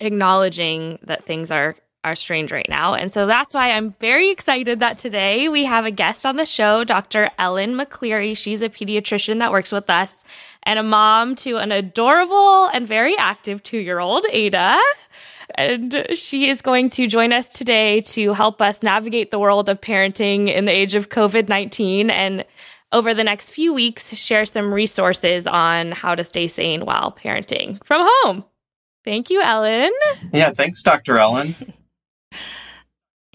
acknowledging 0.00 0.98
that 1.02 1.24
things 1.24 1.50
are 1.50 1.76
are 2.02 2.14
strange 2.14 2.50
right 2.50 2.68
now. 2.68 2.94
And 2.94 3.12
so 3.12 3.26
that's 3.26 3.54
why 3.54 3.72
I'm 3.72 3.94
very 4.00 4.30
excited 4.30 4.80
that 4.80 4.96
today 4.96 5.48
we 5.48 5.64
have 5.64 5.84
a 5.84 5.90
guest 5.90 6.24
on 6.24 6.36
the 6.36 6.46
show, 6.46 6.82
Dr. 6.82 7.28
Ellen 7.38 7.74
McCleary. 7.74 8.36
She's 8.36 8.62
a 8.62 8.68
pediatrician 8.68 9.38
that 9.40 9.52
works 9.52 9.70
with 9.70 9.90
us 9.90 10.24
and 10.62 10.78
a 10.78 10.82
mom 10.82 11.34
to 11.36 11.56
an 11.56 11.72
adorable 11.72 12.66
and 12.66 12.86
very 12.86 13.16
active 13.18 13.62
two 13.62 13.78
year 13.78 13.98
old, 13.98 14.24
Ada. 14.30 14.78
And 15.56 16.06
she 16.14 16.48
is 16.48 16.62
going 16.62 16.90
to 16.90 17.06
join 17.06 17.32
us 17.32 17.52
today 17.52 18.00
to 18.02 18.32
help 18.32 18.62
us 18.62 18.82
navigate 18.82 19.30
the 19.30 19.38
world 19.38 19.68
of 19.68 19.80
parenting 19.80 20.48
in 20.48 20.64
the 20.64 20.72
age 20.72 20.94
of 20.94 21.08
COVID 21.10 21.48
19 21.48 22.08
and 22.08 22.44
over 22.92 23.14
the 23.14 23.24
next 23.24 23.50
few 23.50 23.72
weeks 23.72 24.14
share 24.14 24.44
some 24.44 24.72
resources 24.72 25.46
on 25.46 25.92
how 25.92 26.14
to 26.14 26.24
stay 26.24 26.48
sane 26.48 26.84
while 26.84 27.12
parenting 27.12 27.84
from 27.84 28.08
home. 28.22 28.44
Thank 29.04 29.30
you, 29.30 29.40
Ellen. 29.40 29.92
Yeah, 30.32 30.50
thanks, 30.50 30.82
Dr. 30.82 31.18
Ellen. 31.18 31.54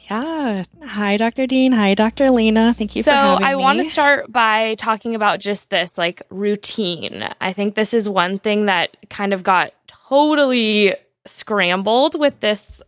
Yeah. 0.10 0.64
Hi, 0.84 1.18
Dr. 1.18 1.48
Dean. 1.48 1.72
Hi, 1.72 1.94
Dr. 1.94 2.30
Lena. 2.32 2.74
Thank 2.74 2.96
you 2.96 3.04
so 3.04 3.12
for 3.12 3.16
having 3.16 3.38
me. 3.38 3.44
So, 3.44 3.52
I 3.52 3.56
want 3.56 3.80
to 3.80 3.86
start 3.86 4.32
by 4.32 4.76
talking 4.76 5.16
about 5.16 5.40
just 5.40 5.70
this 5.70 5.98
like 5.98 6.22
routine. 6.30 7.28
I 7.42 7.54
think 7.54 7.76
this 7.76 7.94
is 7.94 8.08
one 8.08 8.40
thing 8.40 8.66
that 8.68 8.98
kind 9.10 9.34
of 9.34 9.44
got 9.44 9.74
totally 9.88 10.96
scrambled 11.26 12.20
with 12.20 12.40
this 12.40 12.82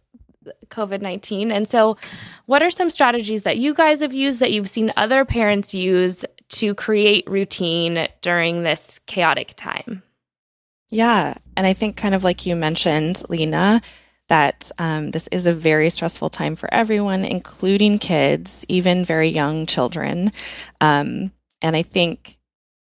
COVID 0.69 1.01
19. 1.01 1.51
And 1.51 1.67
so, 1.67 1.97
what 2.45 2.61
are 2.61 2.71
some 2.71 2.89
strategies 2.89 3.43
that 3.43 3.57
you 3.57 3.73
guys 3.73 3.99
have 4.01 4.13
used 4.13 4.39
that 4.39 4.51
you've 4.51 4.69
seen 4.69 4.93
other 4.95 5.25
parents 5.25 5.73
use 5.73 6.23
to 6.49 6.73
create 6.75 7.29
routine 7.29 8.07
during 8.21 8.63
this 8.63 8.99
chaotic 9.05 9.53
time? 9.57 10.03
Yeah. 10.89 11.33
And 11.55 11.67
I 11.67 11.73
think, 11.73 11.97
kind 11.97 12.15
of 12.15 12.23
like 12.23 12.45
you 12.45 12.55
mentioned, 12.55 13.23
Lena, 13.27 13.81
that 14.27 14.71
um, 14.77 15.11
this 15.11 15.27
is 15.31 15.47
a 15.47 15.53
very 15.53 15.89
stressful 15.89 16.29
time 16.29 16.55
for 16.55 16.71
everyone, 16.73 17.23
including 17.23 17.97
kids, 17.99 18.65
even 18.67 19.05
very 19.05 19.29
young 19.29 19.65
children. 19.65 20.31
Um, 20.81 21.31
and 21.61 21.75
I 21.75 21.81
think, 21.81 22.37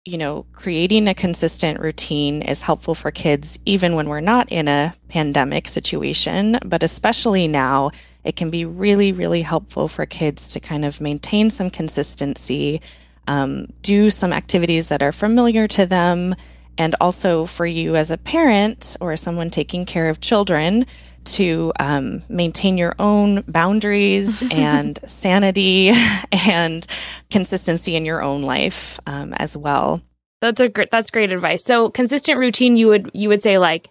you 0.06 0.18
know, 0.18 0.46
creating 0.54 1.08
a 1.08 1.13
consistent 1.13 1.80
routine 1.80 2.42
is 2.42 2.62
helpful 2.62 2.94
for 2.94 3.10
kids, 3.10 3.58
even 3.66 3.96
when 3.96 4.10
we're 4.10 4.20
not 4.20 4.52
in 4.52 4.68
a 4.68 4.94
pandemic 5.08 5.68
situation, 5.68 6.60
but 6.66 6.84
especially 6.84 7.48
now, 7.48 7.92
it 8.24 8.36
can 8.36 8.50
be 8.50 8.66
really, 8.66 9.12
really 9.12 9.42
helpful 9.42 9.88
for 9.88 10.06
kids 10.06 10.50
to 10.54 10.60
kind 10.60 10.86
of 10.86 11.02
maintain 11.02 11.50
some 11.50 11.70
consistency, 11.70 12.82
um, 13.28 13.68
do 13.82 14.10
some 14.10 14.34
activities 14.34 14.88
that 14.88 15.02
are 15.02 15.12
familiar 15.12 15.68
to 15.68 15.86
them, 15.86 16.36
and 16.78 16.96
also 17.00 17.46
for 17.46 17.66
you 17.66 17.96
as 17.96 18.12
a 18.12 18.18
parent 18.18 18.96
or 19.00 19.16
someone 19.16 19.50
taking 19.50 19.86
care 19.86 20.10
of 20.10 20.22
children 20.22 20.86
to 21.25 21.72
um, 21.80 22.24
maintain 22.30 22.77
your 22.77 22.96
own 23.00 23.42
boundaries 23.48 24.44
and 24.51 25.00
sanity 25.08 25.92
and 26.32 26.86
consistency 27.30 27.96
in 27.96 28.06
your 28.06 28.22
own 28.22 28.44
life 28.44 29.00
um, 29.06 29.34
as 29.36 29.56
well. 29.58 30.01
That's 30.42 30.60
a 30.60 30.68
great. 30.68 30.92
That's 30.92 31.10
great 31.10 31.32
advice. 31.32 31.63
So 31.63 31.89
consistent 31.89 32.38
routine. 32.38 32.75
You 32.75 32.88
would 32.88 33.12
you 33.13 33.30
would 33.30 33.42
say 33.42 33.58
like 33.58 33.89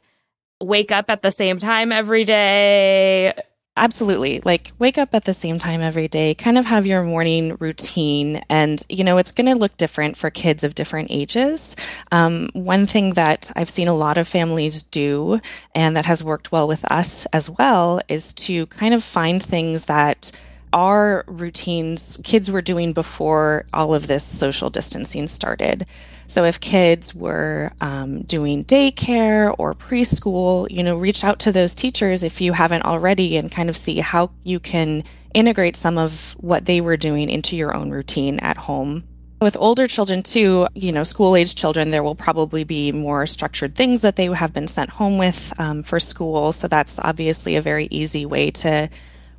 wake 0.60 0.92
up 0.92 1.08
at 1.08 1.22
the 1.22 1.30
same 1.30 1.58
time 1.58 1.92
every 1.92 2.24
day. 2.24 3.32
Absolutely. 3.74 4.40
Like 4.44 4.72
wake 4.78 4.98
up 4.98 5.14
at 5.14 5.24
the 5.24 5.32
same 5.32 5.58
time 5.58 5.80
every 5.80 6.06
day, 6.06 6.34
kind 6.34 6.58
of 6.58 6.66
have 6.66 6.84
your 6.86 7.02
morning 7.02 7.56
routine. 7.58 8.42
And, 8.50 8.82
you 8.90 9.02
know, 9.02 9.16
it's 9.16 9.32
going 9.32 9.46
to 9.46 9.54
look 9.54 9.74
different 9.78 10.18
for 10.18 10.28
kids 10.28 10.62
of 10.62 10.74
different 10.74 11.10
ages. 11.10 11.74
Um, 12.10 12.50
one 12.52 12.86
thing 12.86 13.14
that 13.14 13.50
I've 13.56 13.70
seen 13.70 13.88
a 13.88 13.94
lot 13.94 14.18
of 14.18 14.28
families 14.28 14.82
do 14.82 15.40
and 15.74 15.96
that 15.96 16.04
has 16.04 16.22
worked 16.22 16.52
well 16.52 16.68
with 16.68 16.84
us 16.90 17.24
as 17.32 17.48
well 17.48 18.02
is 18.08 18.34
to 18.34 18.66
kind 18.66 18.92
of 18.92 19.02
find 19.02 19.42
things 19.42 19.86
that 19.86 20.30
are 20.74 21.24
routines 21.26 22.18
kids 22.24 22.50
were 22.50 22.62
doing 22.62 22.92
before 22.92 23.64
all 23.72 23.94
of 23.94 24.06
this 24.06 24.24
social 24.24 24.68
distancing 24.70 25.28
started. 25.28 25.86
So 26.26 26.44
if 26.44 26.60
kids 26.60 27.14
were 27.14 27.72
um, 27.80 28.22
doing 28.22 28.64
daycare 28.64 29.54
or 29.58 29.74
preschool, 29.74 30.70
you 30.70 30.82
know, 30.82 30.96
reach 30.96 31.24
out 31.24 31.40
to 31.40 31.52
those 31.52 31.74
teachers 31.74 32.22
if 32.22 32.40
you 32.40 32.52
haven't 32.52 32.84
already 32.84 33.36
and 33.36 33.50
kind 33.50 33.68
of 33.68 33.76
see 33.76 33.98
how 33.98 34.30
you 34.44 34.60
can 34.60 35.04
integrate 35.34 35.76
some 35.76 35.98
of 35.98 36.36
what 36.38 36.64
they 36.64 36.80
were 36.80 36.96
doing 36.96 37.30
into 37.30 37.56
your 37.56 37.74
own 37.74 37.90
routine 37.90 38.38
at 38.40 38.56
home. 38.56 39.04
With 39.40 39.56
older 39.56 39.88
children 39.88 40.22
too, 40.22 40.68
you 40.74 40.92
know, 40.92 41.02
school 41.02 41.34
age 41.34 41.56
children, 41.56 41.90
there 41.90 42.02
will 42.02 42.14
probably 42.14 42.62
be 42.62 42.92
more 42.92 43.26
structured 43.26 43.74
things 43.74 44.02
that 44.02 44.14
they 44.14 44.26
have 44.26 44.52
been 44.52 44.68
sent 44.68 44.90
home 44.90 45.18
with 45.18 45.52
um, 45.58 45.82
for 45.82 45.98
school. 45.98 46.52
So 46.52 46.68
that's 46.68 47.00
obviously 47.00 47.56
a 47.56 47.62
very 47.62 47.88
easy 47.90 48.24
way 48.24 48.52
to 48.52 48.88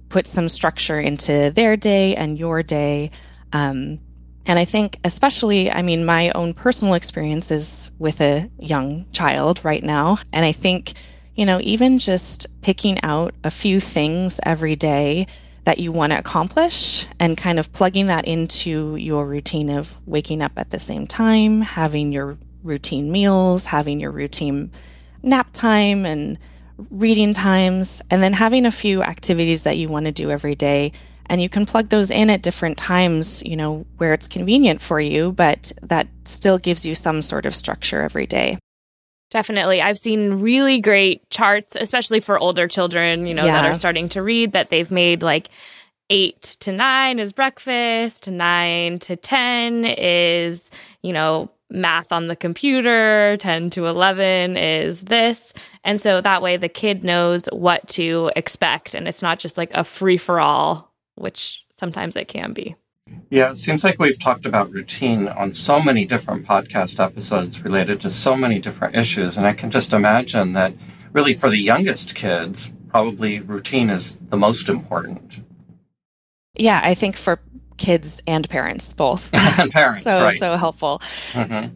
put 0.09 0.27
some 0.27 0.49
structure 0.49 0.99
into 0.99 1.51
their 1.51 1.77
day 1.77 2.15
and 2.15 2.37
your 2.37 2.63
day. 2.63 3.11
Um, 3.53 3.99
and 4.45 4.59
I 4.59 4.65
think, 4.65 4.99
especially, 5.03 5.71
I 5.71 5.81
mean, 5.81 6.05
my 6.05 6.31
own 6.31 6.53
personal 6.53 6.95
experience 6.95 7.49
is 7.49 7.91
with 7.97 8.19
a 8.19 8.49
young 8.59 9.05
child 9.11 9.61
right 9.63 9.83
now. 9.83 10.17
And 10.33 10.45
I 10.45 10.51
think, 10.51 10.93
you 11.35 11.45
know, 11.45 11.59
even 11.61 11.97
just 11.97 12.47
picking 12.61 13.01
out 13.03 13.33
a 13.43 13.51
few 13.51 13.79
things 13.79 14.41
every 14.43 14.75
day 14.75 15.27
that 15.63 15.79
you 15.79 15.93
want 15.93 16.11
to 16.11 16.19
accomplish 16.19 17.07
and 17.21 17.37
kind 17.37 17.57
of 17.57 17.71
plugging 17.71 18.07
that 18.07 18.25
into 18.25 18.97
your 18.97 19.25
routine 19.25 19.69
of 19.69 19.97
waking 20.05 20.41
up 20.41 20.51
at 20.57 20.71
the 20.71 20.79
same 20.79 21.07
time, 21.07 21.61
having 21.61 22.11
your 22.11 22.37
routine 22.63 23.11
meals, 23.11 23.65
having 23.65 24.01
your 24.01 24.11
routine 24.11 24.71
nap 25.21 25.47
time 25.53 26.05
and 26.05 26.37
reading 26.89 27.33
times, 27.33 28.01
and 28.09 28.21
then 28.21 28.33
having 28.33 28.65
a 28.65 28.71
few 28.71 29.01
activities 29.03 29.63
that 29.63 29.77
you 29.77 29.87
want 29.87 30.05
to 30.05 30.11
do 30.11 30.31
every 30.31 30.55
day 30.55 30.91
and 31.27 31.41
you 31.41 31.49
can 31.49 31.65
plug 31.65 31.89
those 31.89 32.11
in 32.11 32.29
at 32.29 32.41
different 32.41 32.77
times, 32.77 33.43
you 33.43 33.55
know, 33.55 33.85
where 33.97 34.13
it's 34.13 34.27
convenient 34.27 34.81
for 34.81 34.99
you, 34.99 35.31
but 35.31 35.71
that 35.81 36.07
still 36.25 36.57
gives 36.57 36.85
you 36.85 36.95
some 36.95 37.21
sort 37.21 37.45
of 37.45 37.55
structure 37.55 38.01
every 38.01 38.25
day. 38.25 38.57
Definitely. 39.31 39.81
I've 39.81 39.97
seen 39.97 40.41
really 40.41 40.79
great 40.79 41.27
charts, 41.31 41.75
especially 41.75 42.19
for 42.19 42.37
older 42.37 42.67
children, 42.67 43.25
you 43.25 43.33
know, 43.33 43.45
yeah. 43.45 43.63
that 43.63 43.71
are 43.71 43.75
starting 43.75 44.07
to 44.09 44.21
read 44.21 44.51
that 44.51 44.69
they've 44.69 44.91
made 44.91 45.23
like 45.23 45.49
eight 46.11 46.41
to 46.59 46.71
nine 46.71 47.17
is 47.17 47.33
breakfast, 47.33 48.29
nine 48.29 48.99
to 48.99 49.15
10 49.15 49.85
is, 49.85 50.69
you 51.01 51.11
know, 51.11 51.49
math 51.71 52.11
on 52.11 52.27
the 52.27 52.35
computer, 52.35 53.35
10 53.37 53.71
to 53.71 53.87
11 53.87 54.55
is 54.55 55.01
this. 55.01 55.53
And 55.83 55.99
so 55.99 56.21
that 56.21 56.43
way 56.43 56.55
the 56.55 56.69
kid 56.69 57.03
knows 57.03 57.47
what 57.51 57.87
to 57.89 58.31
expect 58.35 58.93
and 58.93 59.07
it's 59.07 59.23
not 59.23 59.39
just 59.39 59.57
like 59.57 59.71
a 59.73 59.83
free 59.83 60.17
for 60.17 60.39
all 60.39 60.92
which 61.15 61.63
sometimes 61.79 62.15
it 62.15 62.27
can 62.27 62.53
be. 62.53 62.75
Yeah, 63.29 63.51
it 63.51 63.57
seems 63.57 63.83
like 63.83 63.99
we've 63.99 64.19
talked 64.19 64.45
about 64.45 64.71
routine 64.71 65.27
on 65.27 65.53
so 65.53 65.81
many 65.81 66.05
different 66.05 66.45
podcast 66.45 67.03
episodes 67.03 67.63
related 67.63 67.99
to 68.01 68.11
so 68.11 68.35
many 68.35 68.59
different 68.59 68.95
issues. 68.95 69.37
And 69.37 69.45
I 69.45 69.53
can 69.53 69.71
just 69.71 69.93
imagine 69.93 70.53
that 70.53 70.73
really 71.11 71.33
for 71.33 71.49
the 71.49 71.57
youngest 71.57 72.15
kids, 72.15 72.71
probably 72.89 73.39
routine 73.39 73.89
is 73.89 74.17
the 74.29 74.37
most 74.37 74.69
important. 74.69 75.41
Yeah, 76.55 76.79
I 76.83 76.93
think 76.93 77.15
for 77.17 77.39
kids 77.77 78.21
and 78.27 78.49
parents, 78.49 78.93
both. 78.93 79.29
and 79.59 79.71
parents, 79.71 80.03
so, 80.03 80.23
right. 80.23 80.39
So 80.39 80.55
helpful. 80.55 81.01
Mm-hmm. 81.31 81.75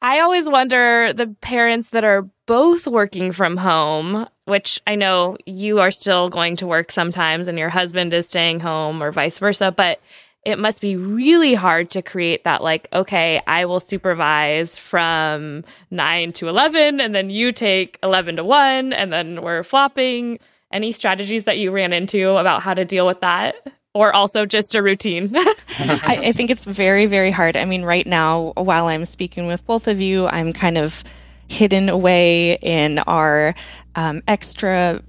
I 0.00 0.20
always 0.20 0.48
wonder 0.48 1.12
the 1.12 1.28
parents 1.40 1.90
that 1.90 2.04
are 2.04 2.28
both 2.46 2.86
working 2.86 3.32
from 3.32 3.56
home, 3.56 4.28
which 4.44 4.80
I 4.86 4.94
know 4.94 5.36
you 5.46 5.80
are 5.80 5.90
still 5.90 6.28
going 6.28 6.56
to 6.56 6.66
work 6.66 6.90
sometimes 6.90 7.48
and 7.48 7.58
your 7.58 7.70
husband 7.70 8.12
is 8.12 8.26
staying 8.26 8.60
home 8.60 9.02
or 9.02 9.12
vice 9.12 9.38
versa, 9.38 9.72
but 9.72 10.00
it 10.44 10.58
must 10.58 10.80
be 10.80 10.94
really 10.94 11.54
hard 11.54 11.88
to 11.88 12.02
create 12.02 12.44
that 12.44 12.62
like 12.62 12.86
okay 12.92 13.40
i 13.46 13.64
will 13.64 13.80
supervise 13.80 14.76
from 14.76 15.64
9 15.90 16.34
to 16.34 16.48
11 16.48 17.00
and 17.00 17.14
then 17.14 17.30
you 17.30 17.50
take 17.50 17.98
11 18.02 18.36
to 18.36 18.44
1 18.44 18.92
and 18.92 19.10
then 19.10 19.40
we're 19.40 19.62
flopping 19.62 20.38
any 20.70 20.92
strategies 20.92 21.44
that 21.44 21.56
you 21.56 21.70
ran 21.70 21.94
into 21.94 22.36
about 22.36 22.62
how 22.62 22.74
to 22.74 22.84
deal 22.84 23.06
with 23.06 23.22
that 23.22 23.54
or 23.94 24.12
also 24.12 24.44
just 24.44 24.74
a 24.74 24.82
routine? 24.82 25.32
I, 25.36 26.18
I, 26.24 26.32
think 26.32 26.50
it's 26.50 26.64
very, 26.64 27.06
very 27.06 27.30
hard. 27.30 27.56
I 27.56 27.64
mean, 27.64 27.84
right 27.84 28.06
now, 28.06 28.52
while 28.56 28.86
I'm 28.86 29.04
speaking 29.04 29.46
with 29.46 29.64
both 29.66 29.86
of 29.86 30.00
you, 30.00 30.26
I'm 30.26 30.52
kind 30.52 30.76
of 30.76 31.04
hidden 31.48 31.88
away 31.88 32.58
in 32.60 32.98
our 33.00 33.54
um, 33.94 34.22
extra 34.26 35.02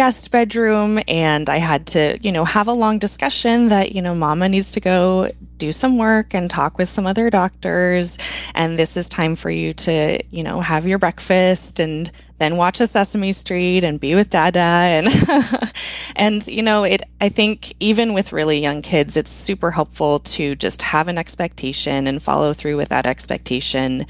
guest 0.00 0.30
bedroom 0.30 0.98
and 1.08 1.50
I 1.50 1.58
had 1.58 1.86
to, 1.88 2.18
you 2.22 2.32
know, 2.32 2.46
have 2.46 2.68
a 2.68 2.72
long 2.72 2.98
discussion 2.98 3.68
that, 3.68 3.92
you 3.92 4.00
know, 4.00 4.14
mama 4.14 4.48
needs 4.48 4.72
to 4.72 4.80
go 4.80 5.30
do 5.58 5.72
some 5.72 5.98
work 5.98 6.32
and 6.32 6.48
talk 6.48 6.78
with 6.78 6.88
some 6.88 7.06
other 7.06 7.28
doctors. 7.28 8.16
And 8.54 8.78
this 8.78 8.96
is 8.96 9.10
time 9.10 9.36
for 9.36 9.50
you 9.50 9.74
to, 9.74 10.18
you 10.30 10.42
know, 10.42 10.62
have 10.62 10.86
your 10.86 10.98
breakfast 10.98 11.80
and 11.80 12.10
then 12.38 12.56
watch 12.56 12.80
a 12.80 12.86
Sesame 12.86 13.34
Street 13.34 13.84
and 13.84 14.00
be 14.00 14.14
with 14.14 14.30
Dada. 14.30 14.58
And, 14.58 15.72
and, 16.16 16.46
you 16.46 16.62
know, 16.62 16.84
it, 16.84 17.02
I 17.20 17.28
think 17.28 17.74
even 17.78 18.14
with 18.14 18.32
really 18.32 18.58
young 18.58 18.80
kids, 18.80 19.18
it's 19.18 19.30
super 19.30 19.70
helpful 19.70 20.20
to 20.20 20.54
just 20.54 20.80
have 20.80 21.08
an 21.08 21.18
expectation 21.18 22.06
and 22.06 22.22
follow 22.22 22.54
through 22.54 22.78
with 22.78 22.88
that 22.88 23.06
expectation 23.06 24.06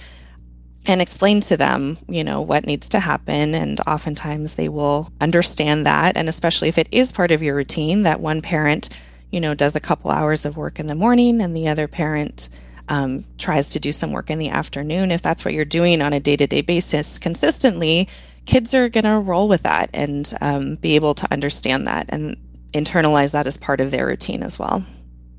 and 0.87 1.00
explain 1.00 1.40
to 1.42 1.56
them, 1.56 1.99
you 2.08 2.25
know, 2.25 2.40
what 2.40 2.66
needs 2.66 2.88
to 2.90 3.00
happen. 3.00 3.54
And 3.54 3.80
oftentimes 3.87 4.54
they 4.54 4.68
will 4.68 5.12
understand 5.20 5.87
that. 5.87 6.16
And 6.16 6.28
especially 6.28 6.68
if 6.68 6.78
it 6.78 6.88
is 6.90 7.12
part 7.12 7.30
of 7.30 7.42
your 7.42 7.54
routine, 7.54 8.04
that 8.04 8.20
one 8.20 8.40
parent, 8.40 8.88
you 9.30 9.40
know, 9.40 9.54
does 9.54 9.76
a 9.76 9.80
couple 9.80 10.10
hours 10.10 10.46
of 10.46 10.56
work 10.56 10.80
in 10.80 10.87
the 10.87 10.94
morning 10.94 11.42
and 11.42 11.54
the 11.54 11.68
other 11.68 11.87
parent 11.87 12.49
um, 12.88 13.25
tries 13.38 13.68
to 13.70 13.80
do 13.80 13.92
some 13.92 14.10
work 14.10 14.30
in 14.30 14.38
the 14.38 14.49
afternoon. 14.49 15.12
If 15.12 15.22
that's 15.22 15.44
what 15.44 15.54
you're 15.54 15.64
doing 15.64 16.02
on 16.02 16.12
a 16.12 16.20
day 16.20 16.37
to 16.37 16.46
day 16.46 16.60
basis 16.60 17.18
consistently, 17.18 18.08
kids 18.46 18.75
are 18.75 18.88
going 18.88 19.04
to 19.04 19.18
roll 19.18 19.49
with 19.49 19.62
that 19.62 19.90
and 19.92 20.32
um, 20.40 20.75
be 20.76 20.96
able 20.96 21.14
to 21.14 21.32
understand 21.32 21.87
that 21.87 22.06
and 22.08 22.37
internalize 22.72 23.32
that 23.32 23.46
as 23.46 23.56
part 23.56 23.80
of 23.80 23.90
their 23.90 24.06
routine 24.06 24.42
as 24.42 24.58
well. 24.58 24.84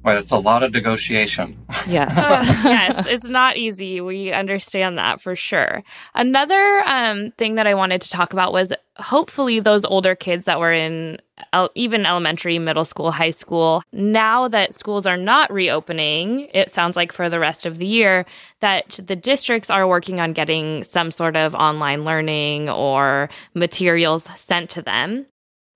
Well, 0.04 0.18
it's 0.18 0.32
a 0.32 0.38
lot 0.38 0.64
of 0.64 0.74
negotiation. 0.74 1.64
Yes. 1.88 2.14
yes, 2.18 3.08
it's 3.08 3.30
not 3.30 3.58
easy. 3.58 4.02
We 4.02 4.32
understand 4.32 4.98
that 4.98 5.22
for 5.22 5.36
sure. 5.36 5.84
Another 6.16 6.82
um, 6.86 7.32
thing 7.38 7.56
that 7.56 7.68
I 7.68 7.76
wanted 7.76 8.02
to 8.02 8.10
talk 8.10 8.34
about 8.34 8.52
was 8.52 8.74
hopefully 8.98 9.60
those 9.60 9.86
older 9.86 10.16
kids 10.16 10.46
that 10.46 10.60
were 10.60 10.74
in 10.74 11.20
el- 11.54 11.72
even 11.76 12.06
elementary, 12.06 12.58
middle 12.60 12.86
school, 12.86 13.12
high 13.12 13.32
school, 13.32 13.84
now 13.94 14.48
that 14.48 14.74
schools 14.74 15.06
are 15.06 15.18
not 15.18 15.52
reopening, 15.52 16.50
it 16.54 16.74
sounds 16.74 16.96
like 16.96 17.12
for 17.12 17.30
the 17.30 17.40
rest 17.40 17.66
of 17.66 17.78
the 17.78 17.86
year, 17.86 18.26
that 18.60 19.00
the 19.06 19.16
districts 19.16 19.70
are 19.70 19.88
working 19.88 20.20
on 20.20 20.34
getting 20.34 20.84
some 20.84 21.12
sort 21.12 21.36
of 21.36 21.56
online 21.56 22.04
learning 22.04 22.70
or 22.70 23.30
materials 23.54 24.28
sent 24.36 24.70
to 24.72 24.82
them. 24.82 25.26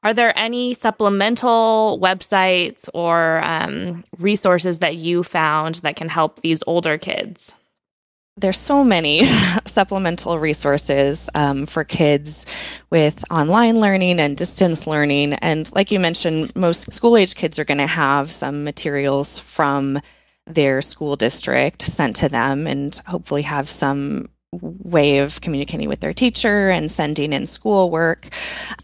Are 0.06 0.14
there 0.14 0.38
any 0.38 0.76
supplemental 0.76 2.00
websites 2.00 2.88
or 2.94 3.42
um, 3.44 4.04
resources 4.20 4.78
that 4.80 4.98
you 4.98 5.24
found 5.24 5.76
that 5.78 5.96
can 5.96 6.10
help 6.10 6.42
these 6.42 6.62
older 6.68 7.00
kids? 7.00 7.56
There's 8.38 8.60
so 8.60 8.84
many 8.84 9.28
supplemental 9.66 10.38
resources 10.38 11.28
um, 11.34 11.66
for 11.66 11.84
kids 11.84 12.46
with 12.92 13.24
online 13.32 13.80
learning 13.80 14.20
and 14.20 14.38
distance 14.38 14.86
learning. 14.86 15.34
And 15.34 15.74
like 15.74 15.90
you 15.90 16.00
mentioned, 16.00 16.56
most 16.56 16.94
school 16.94 17.18
age 17.18 17.34
kids 17.34 17.58
are 17.58 17.66
going 17.66 17.80
to 17.80 17.88
have 17.88 18.32
some 18.32 18.64
materials 18.64 19.40
from 19.40 20.00
their 20.46 20.84
school 20.84 21.16
district 21.16 21.82
sent 21.82 22.18
to 22.18 22.30
them 22.30 22.68
and 22.68 22.96
hopefully 23.08 23.42
have 23.42 23.68
some 23.68 24.30
way 24.62 25.20
of 25.20 25.42
communicating 25.42 25.90
with 25.90 26.00
their 26.00 26.14
teacher 26.14 26.70
and 26.70 26.92
sending 26.92 27.34
in 27.34 27.48
schoolwork. 27.48 28.30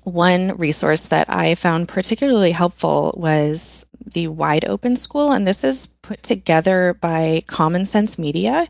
One 0.04 0.58
resource 0.58 1.04
that 1.08 1.30
I 1.30 1.56
found 1.56 1.88
particularly 1.88 2.52
helpful 2.52 3.14
was 3.18 3.86
the 4.06 4.28
Wide 4.28 4.66
Open 4.66 4.96
School, 4.96 5.32
and 5.32 5.48
this 5.48 5.64
is 5.64 5.88
put 6.02 6.24
together 6.24 6.98
by 7.00 7.44
Common 7.48 7.86
Sense 7.86 8.18
Media, 8.18 8.68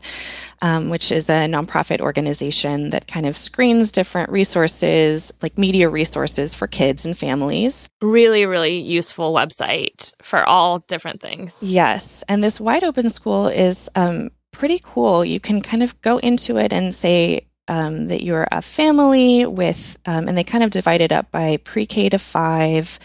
um, 0.60 0.90
which 0.90 1.10
is 1.10 1.28
a 1.28 1.46
nonprofit 1.48 2.00
organization 2.00 2.90
that 2.90 3.08
kind 3.08 3.26
of 3.26 3.36
screens 3.36 3.90
different 3.90 4.30
resources, 4.30 5.32
like 5.42 5.58
media 5.58 5.88
resources 5.88 6.54
for 6.54 6.66
kids 6.66 7.06
and 7.06 7.16
families. 7.16 7.88
Really, 8.00 8.46
really 8.46 8.78
useful 8.78 9.32
website 9.32 10.12
for 10.22 10.44
all 10.44 10.80
different 10.80 11.20
things. 11.20 11.56
Yes, 11.60 12.22
and 12.28 12.44
this 12.44 12.60
Wide 12.60 12.84
Open 12.84 13.10
School 13.10 13.48
is 13.48 13.88
um, 13.96 14.30
pretty 14.52 14.80
cool. 14.82 15.24
You 15.24 15.40
can 15.40 15.60
kind 15.60 15.82
of 15.82 16.00
go 16.02 16.18
into 16.18 16.58
it 16.58 16.72
and 16.72 16.94
say 16.94 17.46
um, 17.68 18.08
that 18.08 18.22
you're 18.22 18.46
a 18.52 18.62
family 18.62 19.46
with, 19.46 19.98
um, 20.06 20.28
and 20.28 20.36
they 20.36 20.44
kind 20.44 20.64
of 20.64 20.70
divide 20.70 21.00
it 21.00 21.12
up 21.12 21.30
by 21.30 21.58
pre 21.58 21.86
K 21.86 22.08
to 22.08 22.18
five, 22.18 22.98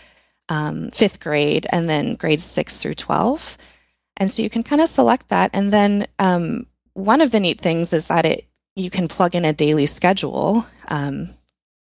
um, 0.50 0.92
fifth 0.92 1.20
grade, 1.20 1.68
and 1.72 1.90
then 1.90 2.16
grades 2.16 2.46
six 2.46 2.78
through 2.78 2.96
12. 2.96 3.58
And 4.18 4.32
so 4.32 4.42
you 4.42 4.50
can 4.50 4.64
kind 4.64 4.82
of 4.82 4.90
select 4.90 5.30
that. 5.30 5.52
And 5.54 5.72
then 5.72 6.08
um, 6.20 6.66
one 6.94 7.22
of 7.22 7.32
the 7.32 7.40
neat 7.40 7.62
things 7.62 7.94
is 7.94 8.08
that 8.08 8.26
it 8.26 8.48
you 8.78 8.90
can 8.92 9.08
plug 9.08 9.36
in 9.36 9.44
a 9.44 9.54
daily 9.54 9.88
schedule 9.88 10.66
um, 10.88 11.30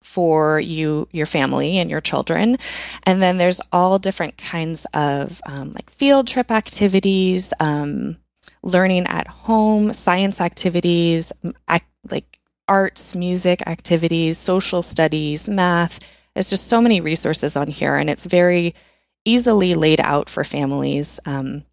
for 0.02 0.61
you, 0.61 1.08
your 1.11 1.26
family, 1.26 1.78
and 1.78 1.90
your 1.90 2.00
children. 2.00 2.56
And 3.02 3.20
then 3.20 3.37
there's 3.37 3.61
all 3.72 3.98
different 3.98 4.38
kinds 4.38 4.87
of 4.94 5.40
um, 5.44 5.72
like 5.72 5.90
field 5.90 6.28
trip 6.28 6.50
activities, 6.50 7.52
um, 7.58 8.16
learning 8.68 9.07
at 9.07 9.26
home, 9.26 9.92
science 9.92 10.40
activities, 10.40 11.33
act, 11.66 11.88
like 12.11 12.38
arts, 12.68 13.14
music 13.14 13.66
activities, 13.66 14.38
social 14.38 14.83
studies, 14.83 15.48
math. 15.48 16.00
There's 16.35 16.50
just 16.50 16.68
so 16.68 16.81
many 16.81 17.00
resources 17.00 17.57
on 17.57 17.66
here, 17.66 17.96
and 17.96 18.09
it's 18.09 18.26
very 18.26 18.74
easily 19.24 19.74
laid 19.74 20.00
out 20.00 20.28
for 20.28 20.44
families 20.44 21.18
um, 21.26 21.64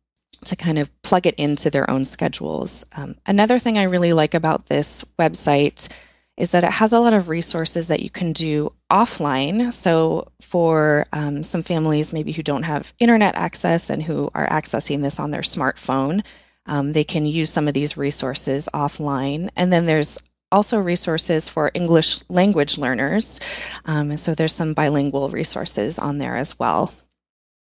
to 0.45 0.55
kind 0.55 0.79
of 0.79 0.89
plug 1.03 1.27
it 1.27 1.36
into 1.36 1.69
their 1.69 1.89
own 1.89 2.05
schedules. 2.05 2.86
Um, 2.93 3.15
another 3.25 3.60
thing 3.60 3.77
I 3.77 3.84
really 3.84 4.13
like 4.13 4.34
about 4.34 4.67
this 4.67 5.05
website 5.19 5.89
is 6.38 6.51
that 6.51 6.63
it 6.63 6.71
has 6.71 6.91
a 6.91 6.99
lot 6.99 7.13
of 7.13 7.29
resources 7.29 7.88
that 7.88 8.01
you 8.01 8.10
can 8.10 8.34
do 8.34 8.73
offline. 8.91 9.71
So, 9.71 10.31
for 10.41 11.05
um, 11.13 11.43
some 11.43 11.63
families 11.63 12.12
maybe 12.12 12.31
who 12.34 12.43
don't 12.43 12.63
have 12.63 12.93
internet 12.99 13.36
access 13.36 13.89
and 13.89 14.03
who 14.03 14.29
are 14.34 14.47
accessing 14.47 15.01
this 15.01 15.19
on 15.19 15.31
their 15.31 15.41
smartphone, 15.41 16.23
um, 16.65 16.93
they 16.93 17.04
can 17.04 17.25
use 17.25 17.49
some 17.49 17.67
of 17.67 17.73
these 17.73 17.97
resources 17.97 18.69
offline. 18.73 19.49
And 19.56 19.71
then 19.71 19.86
there's 19.86 20.17
also 20.51 20.80
resources 20.80 21.49
for 21.49 21.71
English 21.73 22.21
language 22.30 22.78
learners. 22.78 23.39
Um, 23.86 24.17
so 24.17 24.36
there's 24.36 24.54
some 24.54 24.73
bilingual 24.73 25.30
resources 25.30 25.99
on 25.99 26.17
there 26.17 26.38
as 26.38 26.58
well. 26.58 26.93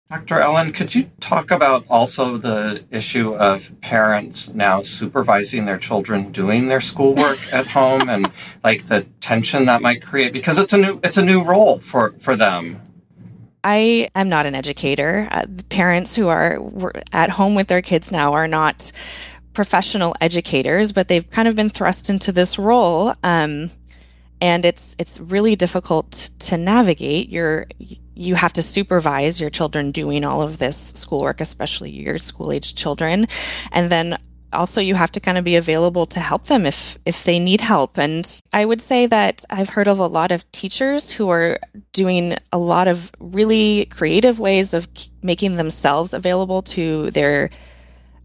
Dr. 0.10 0.42
Ellen, 0.42 0.74
could 0.74 0.94
you 0.94 1.10
talk 1.22 1.52
about 1.52 1.86
also 1.90 2.36
the 2.36 2.84
issue 2.92 3.34
of 3.34 3.72
parents 3.80 4.50
now 4.50 4.82
supervising 4.82 5.64
their 5.64 5.78
children 5.78 6.34
doing 6.34 6.68
their 6.68 6.82
schoolwork 6.82 7.40
at 7.54 7.68
home 7.68 8.10
and 8.10 8.30
like 8.62 8.90
the 8.90 9.04
tension 9.22 9.66
that 9.68 9.82
might 9.82 10.02
create 10.02 10.34
because 10.34 10.60
it's 10.60 10.74
a 10.74 10.78
new 10.78 11.00
it's 11.02 11.16
a 11.16 11.22
new 11.22 11.42
role 11.42 11.80
for 11.80 12.14
for 12.20 12.36
them. 12.36 12.82
I 13.64 14.10
am 14.16 14.30
not 14.30 14.46
an 14.46 14.56
educator. 14.56 15.28
Uh, 15.32 15.46
parents 15.70 16.16
who 16.16 16.28
are 16.28 16.60
at 17.12 17.30
home 17.30 17.56
with 17.56 17.68
their 17.68 17.82
kids 17.82 18.12
now 18.12 18.34
are 18.34 18.48
not 18.48 18.92
professional 19.54 20.16
educators, 20.22 20.92
but 20.92 21.08
they've 21.08 21.30
kind 21.30 21.48
of 21.48 21.56
been 21.56 21.70
thrust 21.70 22.10
into 22.10 22.32
this 22.32 22.58
role. 22.58 23.14
Um, 23.24 23.72
and 24.40 24.66
it's 24.66 24.96
it's 24.98 25.20
really 25.20 25.56
difficult 25.56 26.32
to 26.40 26.58
navigate. 26.58 27.30
You're 27.30 27.68
you 28.16 28.36
have 28.36 28.54
to 28.54 28.62
supervise 28.62 29.40
your 29.40 29.50
children 29.50 29.92
doing 29.92 30.26
all 30.26 30.42
of 30.42 30.58
this 30.58 30.94
schoolwork, 30.96 31.42
especially 31.42 31.92
your 31.92 32.18
school 32.18 32.52
age 32.52 32.74
children, 32.74 33.28
and 33.72 33.92
then 33.92 34.18
also 34.54 34.82
you 34.82 34.96
have 34.96 35.12
to 35.12 35.20
kind 35.20 35.38
of 35.38 35.44
be 35.44 35.56
available 35.56 36.06
to 36.08 36.20
help 36.20 36.46
them 36.46 36.66
if 36.66 36.98
if 37.06 37.24
they 37.24 37.40
need 37.40 37.62
help. 37.62 37.98
And 37.98 38.42
i 38.54 38.66
would 38.66 38.82
say 38.82 39.06
that 39.08 39.46
i've 39.50 39.70
heard 39.70 39.88
of 39.88 40.00
a 40.00 40.08
lot 40.08 40.32
of 40.32 40.50
teachers 40.52 41.12
who 41.12 41.30
are 41.30 41.60
doing 41.94 42.38
a 42.52 42.58
lot 42.58 42.88
of 42.88 43.12
really 43.20 43.86
creative 43.86 44.40
ways 44.40 44.74
of 44.74 44.88
making 45.22 45.56
themselves 45.56 46.14
available 46.14 46.62
to 46.62 47.12
their 47.12 47.50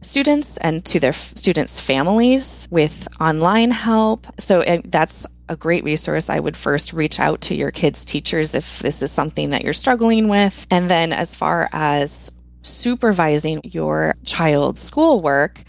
students 0.02 0.56
and 0.58 0.84
to 0.84 1.00
their 1.00 1.12
students 1.12 1.80
families 1.80 2.68
with 2.70 3.08
online 3.20 3.70
help. 3.70 4.26
So 4.38 4.64
that's 4.84 5.26
a 5.48 5.56
great 5.56 5.84
resource. 5.84 6.30
I 6.30 6.40
would 6.40 6.56
first 6.56 6.92
reach 6.92 7.20
out 7.20 7.40
to 7.42 7.54
your 7.54 7.70
kids 7.70 8.04
teachers 8.04 8.54
if 8.54 8.80
this 8.80 9.02
is 9.02 9.10
something 9.10 9.50
that 9.50 9.62
you're 9.62 9.72
struggling 9.72 10.28
with. 10.28 10.66
And 10.70 10.90
then 10.90 11.12
as 11.12 11.34
far 11.34 11.68
as 11.72 12.32
supervising 12.62 13.60
your 13.64 14.14
child's 14.24 14.80
schoolwork 14.80 15.62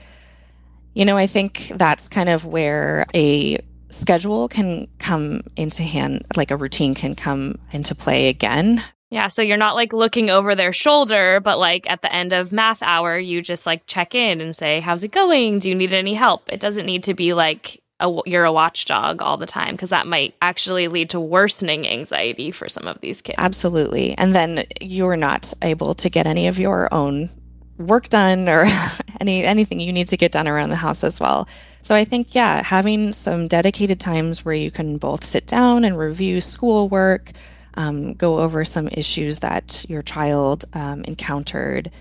you 0.98 1.06
know, 1.06 1.16
I 1.16 1.28
think 1.28 1.72
that's 1.76 2.10
kind 2.10 2.28
of 2.28 2.44
where 2.44 3.06
a 3.14 3.60
schedule 3.92 4.48
can 4.48 4.88
come 4.98 5.42
into 5.56 5.84
hand, 5.84 6.26
like 6.36 6.50
a 6.50 6.58
routine 6.58 6.96
can 6.96 7.14
come 7.14 7.60
into 7.72 7.94
play 7.94 8.30
again. 8.30 8.84
Yeah, 9.12 9.28
so 9.28 9.44
you're 9.44 9.58
not 9.58 9.76
like 9.76 9.94
looking 9.94 10.32
over 10.32 10.56
their 10.56 10.74
shoulder, 10.74 11.40
but 11.40 11.60
like 11.60 11.88
at 11.88 12.02
the 12.02 12.12
end 12.12 12.34
of 12.34 12.52
math 12.52 12.82
hour, 12.82 13.16
you 13.16 13.44
just 13.44 13.68
like 13.68 13.86
check 13.86 14.16
in 14.16 14.42
and 14.42 14.56
say, 14.56 14.80
"How's 14.80 15.04
it 15.04 15.12
going? 15.12 15.60
Do 15.60 15.70
you 15.70 15.76
need 15.76 15.94
any 15.94 16.16
help?" 16.16 16.52
It 16.52 16.60
doesn't 16.60 16.88
need 16.88 17.04
to 17.04 17.14
be 17.14 17.36
like 17.36 17.80
a, 18.00 18.12
you're 18.26 18.46
a 18.46 18.52
watchdog 18.52 19.22
all 19.22 19.38
the 19.38 19.46
time 19.46 19.76
because 19.76 19.92
that 19.92 20.08
might 20.08 20.34
actually 20.42 20.88
lead 20.88 21.12
to 21.12 21.20
worsening 21.20 21.88
anxiety 21.88 22.50
for 22.50 22.68
some 22.68 22.88
of 22.88 23.00
these 23.02 23.22
kids. 23.22 23.38
Absolutely. 23.38 24.18
And 24.18 24.36
then 24.36 24.66
you're 24.82 25.16
not 25.16 25.54
able 25.62 25.94
to 25.94 26.10
get 26.10 26.26
any 26.26 26.48
of 26.48 26.58
your 26.58 26.92
own 26.92 27.30
work 27.78 28.10
done 28.10 28.50
or 28.50 28.66
any 29.22 29.44
anything 29.44 29.80
you 29.80 29.94
need 29.94 30.08
to 30.08 30.18
get 30.18 30.32
done 30.32 30.48
around 30.48 30.70
the 30.70 30.76
house 30.76 31.04
as 31.04 31.20
well. 31.20 31.48
So 31.82 31.96
I 31.96 32.04
think 32.04 32.36
yeah, 32.36 32.64
having 32.64 33.14
some 33.14 33.48
dedicated 33.48 34.00
times 34.00 34.44
where 34.44 34.56
you 34.56 34.72
can 34.72 34.98
both 34.98 35.24
sit 35.24 35.48
down 35.48 35.84
and 35.86 35.98
review 35.98 36.42
schoolwork, 36.42 37.32
um, 37.76 38.14
go 38.14 38.40
over 38.40 38.66
some 38.66 38.88
issues 38.90 39.40
that 39.40 39.86
your 39.88 40.02
child 40.02 40.66
um, 40.74 41.04
encountered, 41.06 41.92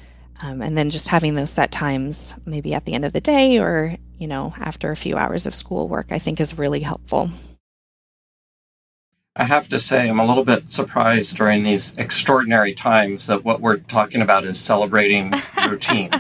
um, 0.43 0.61
and 0.61 0.77
then 0.77 0.91
just 0.91 1.09
having 1.09 1.35
those 1.35 1.51
set 1.51 1.71
times, 1.71 2.35
maybe 2.45 2.75
at 2.75 2.85
the 2.85 2.95
end 2.95 3.05
of 3.05 3.13
the 3.13 3.21
day 3.21 3.59
or 3.59 3.97
you 4.19 4.27
know 4.27 4.55
after 4.59 4.91
a 4.91 4.97
few 4.97 5.17
hours 5.17 5.47
of 5.47 5.55
schoolwork, 5.55 6.11
I 6.11 6.19
think 6.19 6.41
is 6.41 6.59
really 6.59 6.81
helpful. 6.81 7.31
I 9.37 9.45
have 9.45 9.69
to 9.69 9.79
say, 9.79 10.09
I'm 10.09 10.19
a 10.19 10.25
little 10.25 10.45
bit 10.45 10.73
surprised 10.73 11.37
during 11.37 11.63
these 11.63 11.97
extraordinary 11.99 12.75
times 12.75 13.27
that 13.27 13.45
what 13.45 13.61
we're 13.61 13.77
talking 13.77 14.23
about 14.23 14.45
is 14.45 14.59
celebrating 14.59 15.33
routine. 15.69 16.11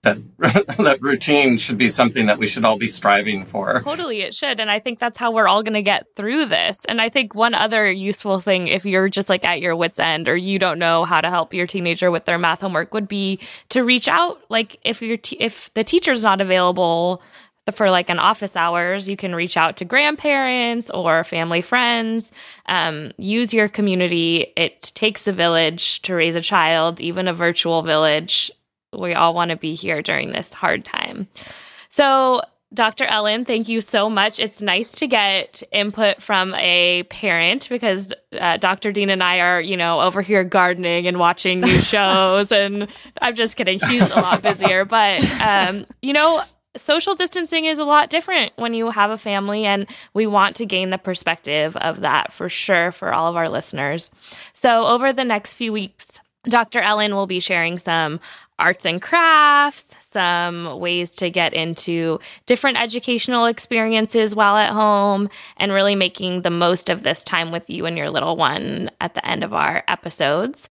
that 0.00 0.16
that 0.78 0.98
routine 1.02 1.58
should 1.58 1.76
be 1.76 1.90
something 1.90 2.26
that 2.26 2.38
we 2.38 2.46
should 2.46 2.64
all 2.64 2.78
be 2.78 2.88
striving 2.88 3.44
for. 3.44 3.82
Totally, 3.82 4.22
it 4.22 4.34
should, 4.34 4.58
and 4.58 4.70
I 4.70 4.78
think 4.78 5.00
that's 5.00 5.18
how 5.18 5.32
we're 5.32 5.48
all 5.48 5.62
going 5.62 5.74
to 5.74 5.82
get 5.82 6.06
through 6.16 6.46
this. 6.46 6.84
And 6.86 7.00
I 7.02 7.10
think 7.10 7.34
one 7.34 7.52
other 7.52 7.90
useful 7.90 8.40
thing, 8.40 8.68
if 8.68 8.86
you're 8.86 9.10
just 9.10 9.28
like 9.28 9.44
at 9.44 9.60
your 9.60 9.76
wits' 9.76 9.98
end 9.98 10.26
or 10.26 10.36
you 10.36 10.58
don't 10.58 10.78
know 10.78 11.04
how 11.04 11.20
to 11.20 11.28
help 11.28 11.52
your 11.52 11.66
teenager 11.66 12.10
with 12.10 12.24
their 12.24 12.38
math 12.38 12.62
homework, 12.62 12.94
would 12.94 13.08
be 13.08 13.38
to 13.68 13.84
reach 13.84 14.08
out. 14.08 14.40
Like 14.48 14.78
if 14.82 15.02
your 15.02 15.18
te- 15.18 15.36
if 15.40 15.74
the 15.74 15.84
teacher's 15.84 16.22
not 16.22 16.40
available 16.40 17.20
for 17.74 17.90
like 17.90 18.10
an 18.10 18.18
office 18.18 18.54
hours, 18.56 19.08
you 19.08 19.16
can 19.16 19.34
reach 19.34 19.56
out 19.56 19.76
to 19.78 19.84
grandparents 19.84 20.88
or 20.90 21.24
family 21.24 21.62
friends. 21.62 22.30
Um, 22.66 23.12
use 23.18 23.52
your 23.52 23.68
community. 23.68 24.52
It 24.56 24.92
takes 24.94 25.26
a 25.26 25.32
village 25.32 26.02
to 26.02 26.14
raise 26.14 26.36
a 26.36 26.40
child, 26.40 27.00
even 27.00 27.26
a 27.26 27.34
virtual 27.34 27.82
village 27.82 28.50
we 28.92 29.14
all 29.14 29.34
want 29.34 29.50
to 29.50 29.56
be 29.56 29.74
here 29.74 30.02
during 30.02 30.32
this 30.32 30.52
hard 30.52 30.84
time. 30.84 31.28
So, 31.90 32.42
Dr. 32.74 33.04
Ellen, 33.04 33.44
thank 33.44 33.68
you 33.68 33.80
so 33.80 34.10
much. 34.10 34.40
It's 34.40 34.60
nice 34.60 34.92
to 34.94 35.06
get 35.06 35.62
input 35.72 36.20
from 36.20 36.54
a 36.56 37.04
parent 37.04 37.68
because 37.68 38.12
uh, 38.38 38.56
Dr. 38.56 38.92
Dean 38.92 39.08
and 39.08 39.22
I 39.22 39.40
are, 39.40 39.60
you 39.60 39.76
know, 39.76 40.00
over 40.00 40.20
here 40.20 40.42
gardening 40.44 41.06
and 41.06 41.18
watching 41.18 41.58
new 41.58 41.78
shows. 41.80 42.50
and 42.50 42.88
I'm 43.22 43.34
just 43.34 43.56
kidding. 43.56 43.78
He's 43.88 44.10
a 44.10 44.16
lot 44.16 44.42
busier. 44.42 44.84
But, 44.84 45.22
um, 45.40 45.86
you 46.02 46.12
know, 46.12 46.42
social 46.78 47.14
distancing 47.14 47.64
is 47.64 47.78
a 47.78 47.84
lot 47.84 48.10
different 48.10 48.52
when 48.56 48.74
you 48.74 48.90
have 48.90 49.10
a 49.10 49.18
family. 49.18 49.64
And 49.64 49.86
we 50.14 50.26
want 50.26 50.56
to 50.56 50.66
gain 50.66 50.90
the 50.90 50.98
perspective 50.98 51.76
of 51.76 52.00
that 52.00 52.32
for 52.32 52.48
sure 52.48 52.92
for 52.92 53.12
all 53.12 53.28
of 53.28 53.36
our 53.36 53.48
listeners. 53.48 54.10
So, 54.54 54.86
over 54.86 55.12
the 55.12 55.24
next 55.24 55.54
few 55.54 55.72
weeks, 55.72 56.20
Dr. 56.44 56.80
Ellen 56.80 57.14
will 57.14 57.26
be 57.26 57.40
sharing 57.40 57.78
some 57.78 58.20
arts 58.58 58.86
and 58.86 59.02
crafts, 59.02 59.94
some 60.00 60.78
ways 60.80 61.14
to 61.16 61.30
get 61.30 61.52
into 61.52 62.18
different 62.46 62.80
educational 62.80 63.46
experiences 63.46 64.34
while 64.34 64.56
at 64.56 64.70
home, 64.70 65.28
and 65.56 65.72
really 65.72 65.94
making 65.94 66.42
the 66.42 66.50
most 66.50 66.88
of 66.88 67.02
this 67.02 67.24
time 67.24 67.52
with 67.52 67.68
you 67.68 67.84
and 67.84 67.98
your 67.98 68.10
little 68.10 68.36
one 68.36 68.90
at 69.00 69.14
the 69.14 69.26
end 69.26 69.44
of 69.44 69.52
our 69.52 69.84
episodes. 69.88 70.70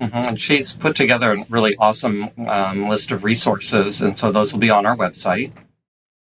Mm-hmm. 0.00 0.16
And 0.16 0.40
she's 0.40 0.72
put 0.72 0.96
together 0.96 1.32
a 1.32 1.44
really 1.50 1.76
awesome 1.76 2.30
um, 2.48 2.88
list 2.88 3.10
of 3.10 3.22
resources, 3.22 4.00
and 4.00 4.18
so 4.18 4.32
those 4.32 4.52
will 4.52 4.60
be 4.60 4.70
on 4.70 4.86
our 4.86 4.96
website. 4.96 5.52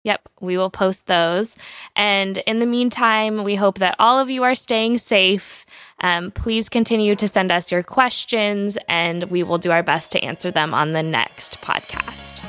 Yep, 0.04 0.30
we 0.40 0.58
will 0.58 0.70
post 0.70 1.08
those. 1.08 1.58
And 1.96 2.38
in 2.40 2.60
the 2.60 2.66
meantime, 2.66 3.44
we 3.44 3.56
hope 3.56 3.80
that 3.80 3.96
all 4.00 4.18
of 4.18 4.30
you 4.30 4.44
are 4.44 4.56
staying 4.56 4.98
safe. 4.98 5.66
Um, 6.02 6.32
please 6.32 6.70
continue 6.70 7.16
to 7.18 7.28
send 7.28 7.52
us 7.52 7.72
your 7.72 7.84
questions, 7.84 8.78
and 8.88 9.26
we 9.26 9.44
will 9.44 9.58
do 9.58 9.72
our 9.72 9.84
best 9.84 10.12
to 10.14 10.24
answer 10.24 10.52
them 10.52 10.74
on 10.74 10.94
the 10.94 11.04
next 11.04 11.60
podcast. 11.62 12.46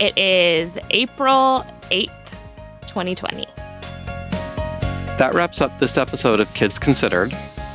It 0.00 0.16
is 0.16 0.78
April 0.90 1.66
8th, 1.90 2.30
2020. 2.86 3.46
That 5.18 5.32
wraps 5.34 5.60
up 5.60 5.78
this 5.80 5.98
episode 5.98 6.40
of 6.40 6.52
Kids 6.54 6.78
Considered. 6.78 7.36